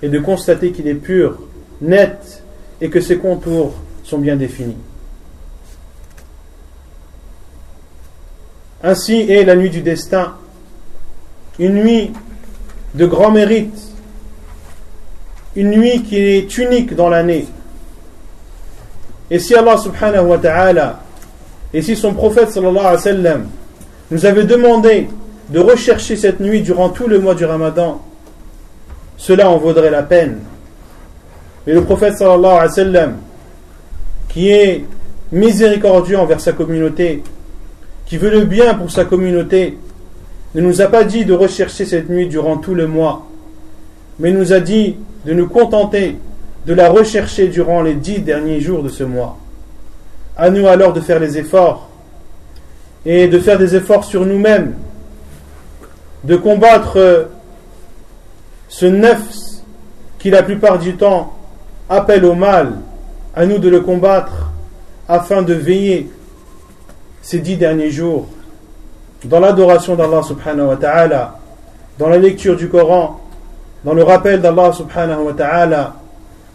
et 0.00 0.08
de 0.08 0.18
constater 0.18 0.72
qu'il 0.72 0.88
est 0.88 0.94
pur, 0.94 1.40
net 1.82 2.42
et 2.80 2.88
que 2.88 3.02
ses 3.02 3.18
contours 3.18 3.74
sont 4.02 4.16
bien 4.16 4.36
définis. 4.36 4.78
Ainsi 8.82 9.30
est 9.30 9.44
la 9.44 9.56
nuit 9.56 9.68
du 9.68 9.82
destin, 9.82 10.36
une 11.58 11.74
nuit 11.74 12.12
de 12.94 13.06
grand 13.06 13.30
mérite, 13.30 13.76
une 15.56 15.70
nuit 15.70 16.02
qui 16.02 16.16
est 16.16 16.58
unique 16.58 16.94
dans 16.94 17.08
l'année. 17.08 17.46
Et 19.30 19.38
si 19.38 19.54
Allah 19.54 19.76
subhanahu 19.76 20.26
wa 20.26 20.38
ta'ala, 20.38 21.00
et 21.72 21.82
si 21.82 21.96
son 21.96 22.14
prophète 22.14 22.50
sallallahu 22.50 22.86
alayhi 22.86 23.24
wa 23.24 23.38
nous 24.10 24.26
avait 24.26 24.44
demandé 24.44 25.08
de 25.48 25.58
rechercher 25.58 26.16
cette 26.16 26.40
nuit 26.40 26.62
durant 26.62 26.88
tout 26.90 27.08
le 27.08 27.18
mois 27.18 27.34
du 27.34 27.44
ramadan, 27.44 28.00
cela 29.16 29.50
en 29.50 29.58
vaudrait 29.58 29.90
la 29.90 30.02
peine. 30.02 30.40
Mais 31.66 31.72
le 31.72 31.82
prophète 31.82 32.16
sallallahu 32.16 32.52
alayhi 32.52 32.68
wa 32.68 32.74
sallam, 32.74 33.16
qui 34.28 34.50
est 34.50 34.84
miséricordieux 35.32 36.18
envers 36.18 36.40
sa 36.40 36.52
communauté, 36.52 37.22
qui 38.06 38.18
veut 38.18 38.30
le 38.30 38.44
bien 38.44 38.74
pour 38.74 38.90
sa 38.90 39.04
communauté, 39.04 39.78
ne 40.54 40.60
nous 40.60 40.80
a 40.80 40.86
pas 40.86 41.04
dit 41.04 41.24
de 41.24 41.32
rechercher 41.32 41.84
cette 41.84 42.08
nuit 42.08 42.28
durant 42.28 42.56
tout 42.56 42.74
le 42.74 42.86
mois, 42.86 43.26
mais 44.18 44.30
nous 44.30 44.52
a 44.52 44.60
dit 44.60 44.96
de 45.24 45.32
nous 45.32 45.48
contenter 45.48 46.16
de 46.66 46.74
la 46.74 46.88
rechercher 46.88 47.48
durant 47.48 47.82
les 47.82 47.94
dix 47.94 48.20
derniers 48.20 48.60
jours 48.60 48.82
de 48.82 48.88
ce 48.88 49.04
mois. 49.04 49.38
À 50.36 50.50
nous 50.50 50.66
alors 50.66 50.92
de 50.92 51.00
faire 51.00 51.20
les 51.20 51.38
efforts 51.38 51.88
et 53.04 53.28
de 53.28 53.38
faire 53.38 53.58
des 53.58 53.76
efforts 53.76 54.04
sur 54.04 54.24
nous-mêmes, 54.24 54.74
de 56.24 56.36
combattre 56.36 57.28
ce 58.68 58.86
nefs 58.86 59.62
qui 60.18 60.30
la 60.30 60.42
plupart 60.42 60.78
du 60.78 60.96
temps 60.96 61.36
appelle 61.88 62.24
au 62.24 62.34
mal, 62.34 62.72
à 63.34 63.44
nous 63.44 63.58
de 63.58 63.68
le 63.68 63.80
combattre 63.80 64.50
afin 65.08 65.42
de 65.42 65.52
veiller 65.52 66.10
ces 67.20 67.40
dix 67.40 67.56
derniers 67.56 67.90
jours 67.90 68.28
dans 69.25 69.39
l'adoration 69.39 69.95
d'Allah 69.95 70.23
subhanahu 70.23 70.67
wa 70.67 70.75
ta'ala, 70.75 71.39
dans 71.97 72.09
la 72.09 72.17
lecture 72.17 72.55
du 72.55 72.69
Coran, 72.69 73.19
dans 73.83 73.93
le 73.93 74.03
rappel 74.03 74.41
d'Allah 74.41 74.71
subhanahu 74.71 75.23
wa 75.23 75.33
ta'ala, 75.33 75.95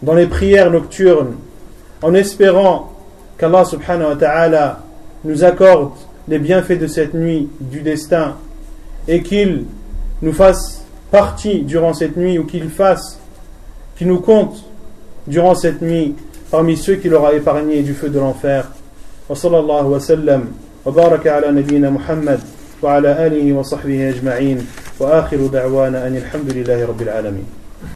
dans 0.01 0.13
les 0.13 0.27
prières 0.27 0.71
nocturnes, 0.71 1.35
en 2.01 2.13
espérant 2.13 2.91
qu'Allah 3.37 3.65
subhanahu 3.65 4.09
wa 4.09 4.15
ta'ala 4.15 4.79
nous 5.23 5.43
accorde 5.43 5.91
les 6.27 6.39
bienfaits 6.39 6.79
de 6.79 6.87
cette 6.87 7.13
nuit 7.13 7.49
du 7.59 7.81
destin 7.81 8.35
et 9.07 9.21
qu'il 9.21 9.65
nous 10.21 10.33
fasse 10.33 10.83
partie 11.11 11.61
durant 11.61 11.93
cette 11.93 12.17
nuit 12.17 12.39
ou 12.39 12.45
qu'il 12.45 12.69
fasse, 12.69 13.19
qu'il 13.95 14.07
nous 14.07 14.19
compte 14.19 14.63
durant 15.27 15.55
cette 15.55 15.81
nuit 15.81 16.15
parmi 16.49 16.77
ceux 16.77 16.95
qu'il 16.95 17.13
aura 17.13 17.33
épargné 17.33 17.83
du 17.83 17.93
feu 17.93 18.09
de 18.09 18.19
l'enfer. 18.19 18.65
وصلى 19.29 19.59
الله 19.59 19.85
وسلم 19.85 20.41
وبارك 20.85 21.27
على 21.27 21.51
نبينا 21.51 21.89
محمد 21.89 22.39
وعلى 22.82 23.26
آله 23.26 23.52
وصحبه 23.52 24.08
أجمعين 24.08 24.66
وآخر 24.98 25.46
دعوانا 25.46 26.06
أن 26.06 26.16
الحمد 26.16 26.52
لله 26.52 26.86
رب 26.86 27.02
العالمين. 27.02 27.59